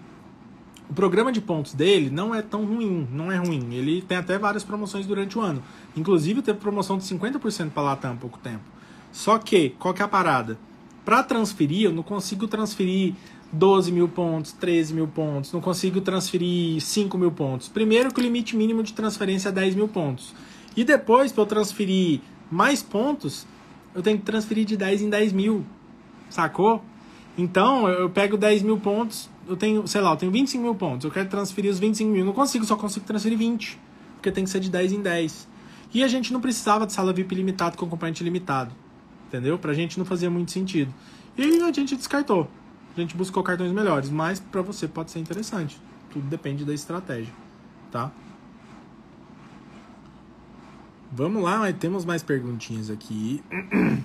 [0.91, 3.74] o programa de pontos dele não é tão ruim, não é ruim.
[3.74, 5.62] Ele tem até várias promoções durante o ano.
[5.97, 8.64] Inclusive teve promoção de 50% para Latam há pouco tempo.
[9.12, 10.59] Só que, qual que é a parada?
[11.07, 13.15] Para transferir, eu não consigo transferir
[13.53, 17.69] 12 mil pontos, 13 mil pontos, não consigo transferir 5 mil pontos.
[17.69, 20.35] Primeiro que o limite mínimo de transferência é 10 mil pontos.
[20.77, 23.47] E depois, para eu transferir mais pontos,
[23.95, 25.65] eu tenho que transferir de 10 em 10 mil.
[26.29, 26.83] Sacou?
[27.39, 31.05] Então, eu pego 10 mil pontos, eu tenho, sei lá, eu tenho 25 mil pontos,
[31.05, 32.25] eu quero transferir os 25 mil.
[32.25, 33.79] Não consigo, só consigo transferir 20.
[34.17, 35.47] Porque tem que ser de 10 em 10.
[35.95, 38.75] E a gente não precisava de sala VIP limitado com componente limitado
[39.29, 39.59] entendeu?
[39.59, 40.93] Pra gente não fazia muito sentido.
[41.37, 42.49] E a gente descartou.
[42.97, 45.81] A gente buscou cartões melhores, mas para você pode ser interessante.
[46.11, 47.33] Tudo depende da estratégia,
[47.93, 48.11] tá?
[51.12, 53.43] Vamos lá, temos mais perguntinhas aqui.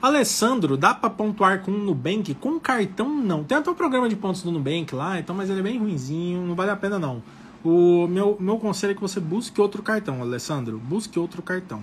[0.00, 2.34] Alessandro, dá para pontuar com o Nubank?
[2.36, 3.44] Com cartão, não.
[3.44, 6.40] Tem até um programa de pontos do Nubank lá, então, mas ele é bem ruinzinho,
[6.46, 7.22] não vale a pena não.
[7.62, 10.78] O meu, meu conselho é que você busque outro cartão, Alessandro.
[10.78, 11.82] Busque outro cartão.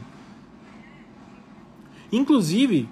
[2.11, 2.87] Inclusive,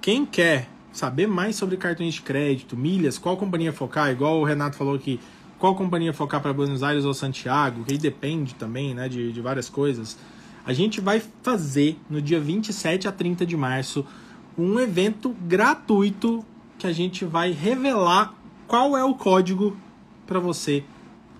[0.00, 4.76] quem quer saber mais sobre cartões de crédito, milhas, qual companhia focar, igual o Renato
[4.76, 5.20] falou aqui,
[5.58, 9.40] qual companhia focar para Buenos Aires ou Santiago, que aí depende também né, de, de
[9.40, 10.16] várias coisas.
[10.64, 14.06] A gente vai fazer no dia 27 a 30 de março
[14.56, 16.44] um evento gratuito
[16.78, 18.34] que a gente vai revelar
[18.66, 19.76] qual é o código
[20.26, 20.84] para você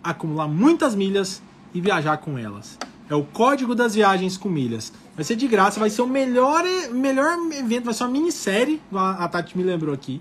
[0.03, 2.79] acumular muitas milhas e viajar com elas.
[3.09, 4.93] É o código das viagens com milhas.
[5.15, 8.81] Vai ser de graça, vai ser o melhor, melhor evento, vai ser uma minissérie.
[8.93, 10.21] A Tati me lembrou aqui.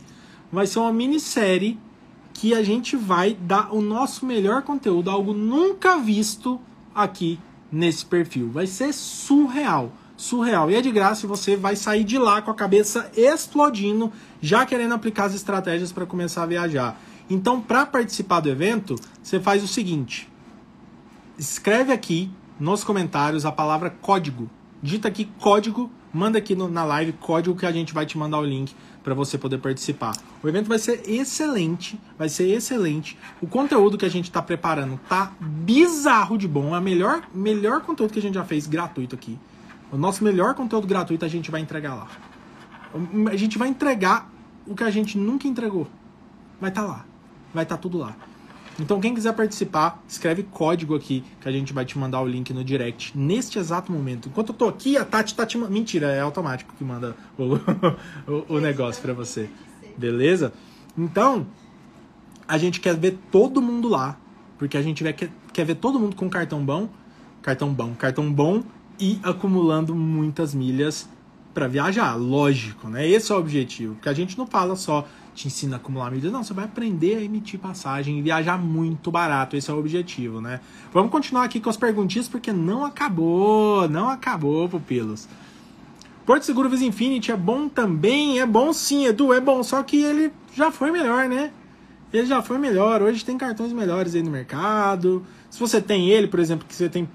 [0.51, 1.79] Vai ser uma minissérie
[2.34, 6.59] que a gente vai dar o nosso melhor conteúdo, algo nunca visto
[6.93, 7.39] aqui
[7.71, 8.49] nesse perfil.
[8.49, 9.91] Vai ser surreal.
[10.17, 10.69] Surreal.
[10.69, 14.11] E é de graça e você vai sair de lá com a cabeça explodindo,
[14.41, 16.99] já querendo aplicar as estratégias para começar a viajar.
[17.29, 20.29] Então, para participar do evento, você faz o seguinte:
[21.38, 22.29] escreve aqui
[22.59, 24.49] nos comentários a palavra código
[24.83, 28.39] digita aqui código, manda aqui no, na live código que a gente vai te mandar
[28.39, 30.13] o link para você poder participar.
[30.43, 33.17] O evento vai ser excelente, vai ser excelente.
[33.41, 37.81] O conteúdo que a gente está preparando tá bizarro de bom, é o melhor, melhor
[37.81, 39.39] conteúdo que a gente já fez gratuito aqui.
[39.89, 42.07] O nosso melhor conteúdo gratuito a gente vai entregar lá.
[43.31, 44.29] A gente vai entregar
[44.67, 45.87] o que a gente nunca entregou.
[46.59, 47.05] Vai estar tá lá.
[47.53, 48.15] Vai estar tá tudo lá.
[48.80, 52.51] Então, quem quiser participar, escreve código aqui que a gente vai te mandar o link
[52.53, 54.30] no direct neste exato momento.
[54.30, 55.74] Enquanto eu tô aqui, a Tati tá te mandando.
[55.74, 57.55] Mentira, é automático que manda o,
[58.28, 59.49] o, o negócio para você.
[59.97, 60.53] Beleza?
[60.97, 61.45] Então,
[62.47, 64.17] a gente quer ver todo mundo lá.
[64.57, 66.89] Porque a gente quer, quer ver todo mundo com cartão bom.
[67.41, 68.63] Cartão bom, cartão bom
[68.99, 71.09] e acumulando muitas milhas
[71.53, 72.15] para viajar.
[72.15, 73.07] Lógico, né?
[73.07, 73.95] Esse é o objetivo.
[73.95, 76.31] Porque a gente não fala só te ensina a acumular milhas.
[76.31, 79.55] Não, você vai aprender a emitir passagem e viajar muito barato.
[79.55, 80.59] Esse é o objetivo, né?
[80.93, 85.27] Vamos continuar aqui com as perguntinhas, porque não acabou, não acabou, pupilos.
[86.25, 88.39] Porto Seguro Visa Infinity é bom também?
[88.39, 91.51] É bom sim, Edu, é bom, só que ele já foi melhor, né?
[92.13, 93.01] Ele já foi melhor.
[93.01, 95.25] Hoje tem cartões melhores aí no mercado.
[95.49, 97.09] Se você tem ele, por exemplo, que você tem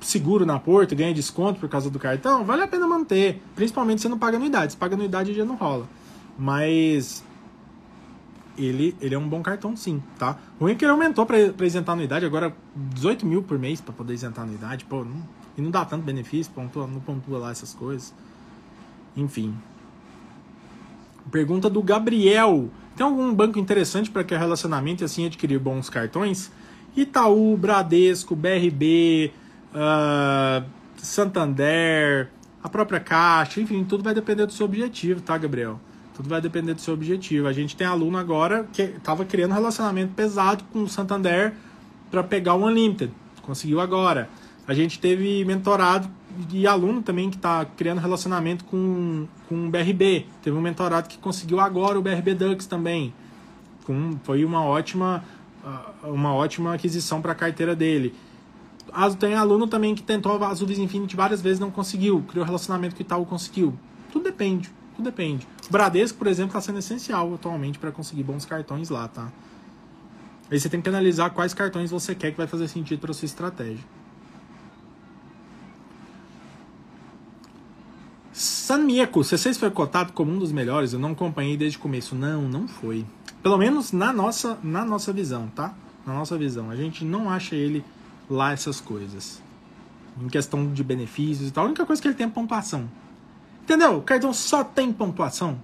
[0.00, 3.40] seguro na Porto, ganha desconto por causa do cartão, vale a pena manter.
[3.56, 4.72] Principalmente se você não paga anuidade.
[4.72, 5.88] Se paga anuidade já não rola.
[6.38, 7.24] Mas
[8.56, 10.36] ele, ele é um bom cartão sim, tá?
[10.58, 13.92] O ruim é que ele aumentou para isentar anuidade, agora 18 mil por mês para
[13.92, 15.22] poder isentar anuidade, pô, não,
[15.56, 18.14] e não dá tanto benefício, pontua, não pontua lá essas coisas.
[19.16, 19.54] Enfim.
[21.30, 22.70] Pergunta do Gabriel.
[22.96, 26.50] Tem algum banco interessante para que relacionamento e assim adquirir bons cartões?
[26.96, 29.32] Itaú, Bradesco, BRB,
[29.72, 30.64] uh, ah,
[30.98, 32.30] Santander,
[32.62, 35.80] a própria Caixa, enfim, tudo vai depender do seu objetivo, tá, Gabriel?
[36.14, 37.48] Tudo vai depender do seu objetivo.
[37.48, 41.54] A gente tem aluno agora que estava criando relacionamento pesado com o Santander
[42.10, 43.12] para pegar o Unlimited.
[43.42, 44.28] Conseguiu agora.
[44.66, 46.08] A gente teve mentorado
[46.52, 50.26] e aluno também que está criando relacionamento com, com o BRB.
[50.42, 53.12] Teve um mentorado que conseguiu agora o BRB Dux também.
[53.84, 55.24] Com, foi uma ótima,
[55.64, 58.14] ah, uma ótima aquisição para a carteira dele.
[59.18, 62.22] Tem aluno também que tentou a Azul Infinity várias vezes não conseguiu.
[62.28, 63.74] Criou relacionamento que tal conseguiu.
[64.12, 64.70] Tudo depende.
[64.94, 65.46] Tudo depende.
[65.72, 69.32] Bradesco, por exemplo, está sendo essencial atualmente para conseguir bons cartões lá, tá?
[70.50, 73.24] Aí você tem que analisar quais cartões você quer que vai fazer sentido para sua
[73.24, 73.82] estratégia.
[78.34, 82.14] Sanmieko, C6 foi cotado como um dos melhores, eu não acompanhei desde o começo.
[82.14, 83.06] Não, não foi.
[83.42, 85.74] Pelo menos na nossa, na nossa visão, tá?
[86.06, 86.70] Na nossa visão.
[86.70, 87.82] A gente não acha ele
[88.28, 89.42] lá essas coisas.
[90.20, 91.64] Em questão de benefícios e tal.
[91.64, 92.90] A única coisa que ele tem é pontuação.
[93.72, 93.96] Entendeu?
[93.96, 95.58] O cartão só tem pontuação.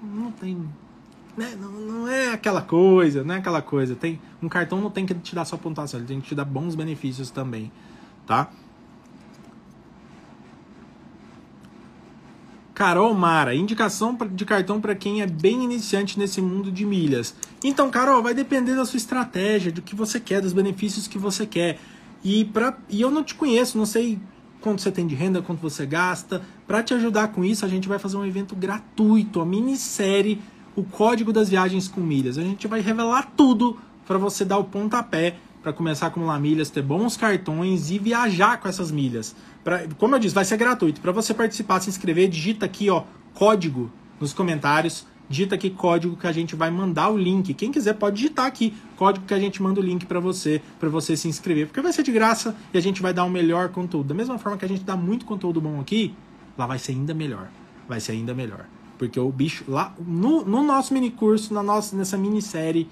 [0.00, 0.56] Não tem.
[1.36, 1.56] Né?
[1.60, 3.96] Não, não é aquela coisa, não é aquela coisa.
[3.96, 6.44] Tem, um cartão não tem que te dar só pontuação, ele tem que te dar
[6.44, 7.72] bons benefícios também.
[8.28, 8.48] Tá?
[12.72, 17.34] Carol Mara, indicação de cartão para quem é bem iniciante nesse mundo de milhas.
[17.64, 21.44] Então, Carol, vai depender da sua estratégia, do que você quer, dos benefícios que você
[21.44, 21.80] quer.
[22.22, 24.20] E, pra, e eu não te conheço, não sei
[24.60, 26.42] quanto você tem de renda, quanto você gasta.
[26.66, 30.40] Para te ajudar com isso, a gente vai fazer um evento gratuito, a minissérie,
[30.74, 32.38] o código das viagens com milhas.
[32.38, 36.70] A gente vai revelar tudo para você dar o pontapé para começar a acumular milhas,
[36.70, 39.34] ter bons cartões e viajar com essas milhas.
[39.64, 41.00] Pra, como eu disse, vai ser gratuito.
[41.00, 43.04] Para você participar, se inscrever, digita aqui, ó,
[43.34, 43.90] código
[44.20, 47.52] nos comentários digita aqui código que a gente vai mandar o link.
[47.54, 50.88] Quem quiser pode digitar aqui código que a gente manda o link para você, para
[50.88, 53.68] você se inscrever, porque vai ser de graça e a gente vai dar um melhor
[53.68, 54.08] conteúdo.
[54.08, 56.14] Da mesma forma que a gente dá muito conteúdo bom aqui,
[56.56, 57.48] lá vai ser ainda melhor.
[57.88, 58.66] Vai ser ainda melhor.
[58.98, 62.88] Porque o bicho lá no, no nosso mini curso, na nossa nessa minissérie,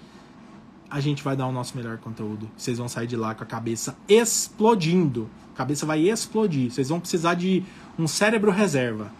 [0.88, 2.48] a gente vai dar o nosso melhor conteúdo.
[2.56, 5.28] Vocês vão sair de lá com a cabeça explodindo.
[5.52, 6.70] A cabeça vai explodir.
[6.70, 7.64] Vocês vão precisar de
[7.98, 9.10] um cérebro reserva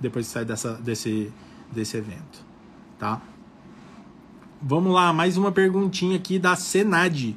[0.00, 1.32] depois que sai dessa, desse,
[1.72, 2.44] desse evento,
[2.98, 3.22] tá?
[4.60, 7.36] Vamos lá, mais uma perguntinha aqui da Senad.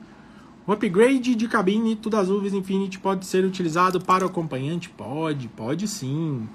[0.66, 4.90] O upgrade de cabine tudo azul Infinity pode ser utilizado para o acompanhante?
[4.90, 6.48] Pode, pode sim.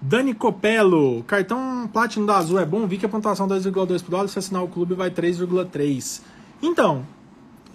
[0.00, 2.86] Dani Copelo, cartão Platinum da Azul é bom?
[2.86, 6.20] Vi que a pontuação 2,2 por dólar, se assinar o clube vai 3,3.
[6.62, 7.06] Então,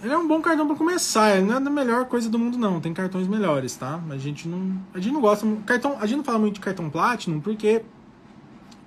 [0.02, 2.58] ele é um bom cartão para começar, ele não é a melhor coisa do mundo
[2.58, 4.02] não, tem cartões melhores, tá?
[4.10, 6.90] A gente não, a gente não gosta, cartão, a gente não fala muito de cartão
[6.90, 7.84] Platinum porque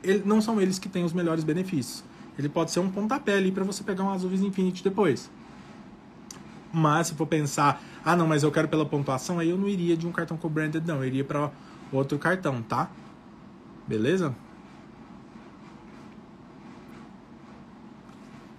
[0.03, 2.03] ele, não são eles que têm os melhores benefícios.
[2.39, 5.31] Ele pode ser um pontapé ali para você pegar um Azul Infinity depois.
[6.73, 9.97] Mas se for pensar, ah não, mas eu quero pela pontuação, aí eu não iria
[9.97, 11.51] de um cartão co-branded não, eu iria para
[11.93, 12.91] outro cartão, tá?
[13.87, 14.35] Beleza?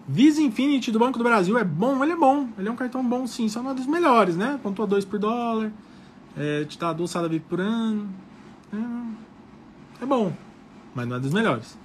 [0.08, 3.08] Visa Infinity do Banco do Brasil é bom, ele é bom, ele é um cartão
[3.08, 4.60] bom sim, só não é dos melhores, né?
[4.62, 5.72] Pontua 2 por dólar,
[6.38, 8.10] é, te dá adoçada VIP por ano.
[8.74, 10.34] É, é bom,
[10.94, 11.78] mas não é dos melhores.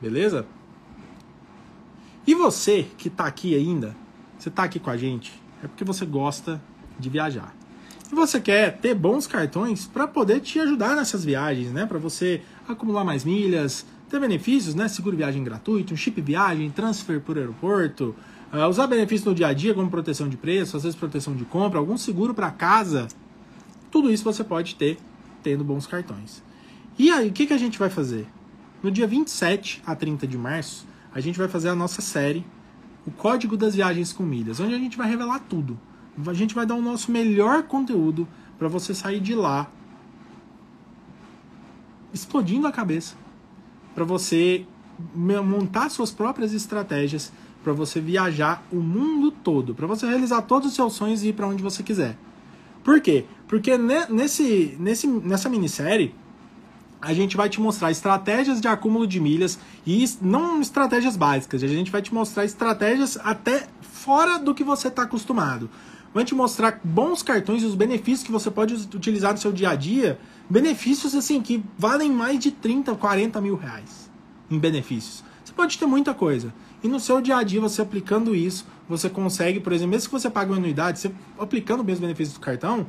[0.00, 0.46] Beleza?
[2.26, 3.94] E você que está aqui ainda,
[4.38, 5.32] você está aqui com a gente,
[5.62, 6.60] é porque você gosta
[6.98, 7.54] de viajar.
[8.10, 11.86] E você quer ter bons cartões para poder te ajudar nessas viagens, né?
[11.86, 14.88] Para você acumular mais milhas, ter benefícios, né?
[14.88, 18.14] Seguro viagem gratuito, um chip viagem, transfer por aeroporto,
[18.52, 21.44] uh, usar benefícios no dia a dia como proteção de preço, às vezes proteção de
[21.44, 23.08] compra, algum seguro para casa.
[23.90, 24.98] Tudo isso você pode ter
[25.42, 26.42] tendo bons cartões.
[26.98, 28.26] E aí, o que, que a gente vai fazer?
[28.82, 32.44] No dia 27 a 30 de março, a gente vai fazer a nossa série,
[33.06, 35.78] o Código das Viagens com Milhas, onde a gente vai revelar tudo
[36.28, 38.26] a gente vai dar o nosso melhor conteúdo
[38.58, 39.70] para você sair de lá
[42.12, 43.14] explodindo a cabeça,
[43.94, 44.64] para você
[45.14, 50.74] montar suas próprias estratégias, para você viajar o mundo todo, para você realizar todos os
[50.74, 52.16] seus sonhos e ir para onde você quiser.
[52.82, 53.24] Por quê?
[53.46, 56.14] Porque nesse, nesse, nessa minissérie
[57.00, 61.66] a gente vai te mostrar estratégias de acúmulo de milhas e não estratégias básicas, a
[61.66, 65.70] gente vai te mostrar estratégias até fora do que você está acostumado
[66.12, 69.70] vai te mostrar bons cartões e os benefícios que você pode utilizar no seu dia
[69.70, 70.18] a dia.
[70.48, 74.10] Benefícios assim que valem mais de 30, 40 mil reais
[74.50, 75.24] em benefícios.
[75.44, 76.52] Você pode ter muita coisa.
[76.82, 80.12] E no seu dia a dia, você aplicando isso, você consegue, por exemplo, mesmo que
[80.12, 82.86] você pague uma anuidade, você aplicando bem os benefícios do cartão,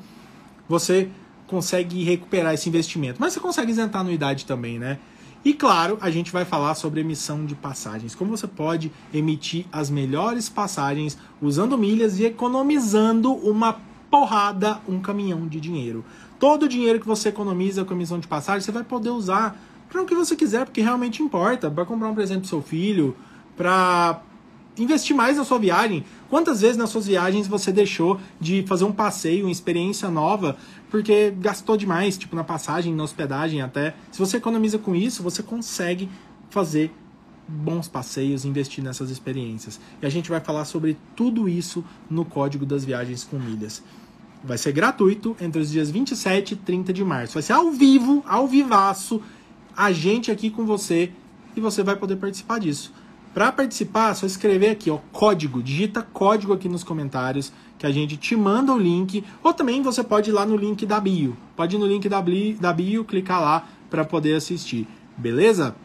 [0.68, 1.10] você
[1.46, 3.20] consegue recuperar esse investimento.
[3.20, 5.00] Mas você consegue isentar a anuidade também, né?
[5.44, 8.14] E claro, a gente vai falar sobre emissão de passagens.
[8.14, 13.80] Como você pode emitir as melhores passagens usando milhas e economizando uma
[14.12, 16.06] porrada, um caminhão de dinheiro.
[16.40, 19.60] Todo o dinheiro que você economiza com emissão de passagem, você vai poder usar
[19.90, 21.72] para o que você quiser, porque realmente importa.
[21.72, 23.16] Para comprar um presente seu filho,
[23.58, 24.22] para
[24.78, 26.04] investir mais na sua viagem.
[26.30, 30.58] Quantas vezes nas suas viagens você deixou de fazer um passeio, uma experiência nova,
[30.90, 33.96] porque gastou demais, tipo na passagem, na hospedagem até.
[34.12, 36.10] Se você economiza com isso, você consegue
[36.50, 36.94] fazer
[37.48, 39.80] bons passeios, investir nessas experiências.
[40.02, 43.84] E a gente vai falar sobre tudo isso no Código das Viagens com Milhas.
[44.44, 47.34] Vai ser gratuito entre os dias 27 e 30 de março.
[47.34, 49.22] Vai ser ao vivo, ao vivaço,
[49.76, 51.12] a gente aqui com você
[51.56, 52.94] e você vai poder participar disso.
[53.34, 57.92] Para participar, é só escrever aqui, ó, código, digita código aqui nos comentários que a
[57.92, 61.36] gente te manda o link, ou também você pode ir lá no link da bio.
[61.56, 64.88] Pode ir no link da bio, clicar lá para poder assistir.
[65.18, 65.76] Beleza?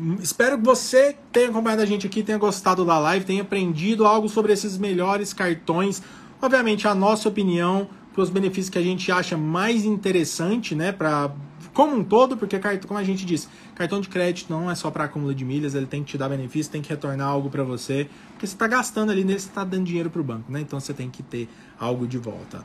[0.00, 4.06] Hum, espero que você tenha acompanhado a gente aqui, tenha gostado da live, tenha aprendido
[4.06, 6.02] algo sobre esses melhores cartões.
[6.40, 11.30] Obviamente, a nossa opinião, para os benefícios que a gente acha mais interessante, né, para
[11.72, 15.04] como um todo, porque, como a gente disse, cartão de crédito não é só para
[15.04, 18.08] acúmulo de milhas, ele tem que te dar benefício, tem que retornar algo para você,
[18.32, 20.60] porque você está gastando ali nele, você está dando dinheiro para o banco, né?
[20.60, 22.64] Então você tem que ter algo de volta.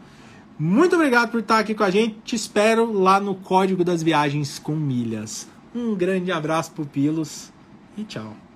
[0.60, 4.58] Muito obrigado por estar aqui com a gente, te espero lá no Código das Viagens
[4.58, 5.48] com Milhas.
[5.74, 7.52] Um grande abraço, pupilos,
[7.96, 8.47] e tchau.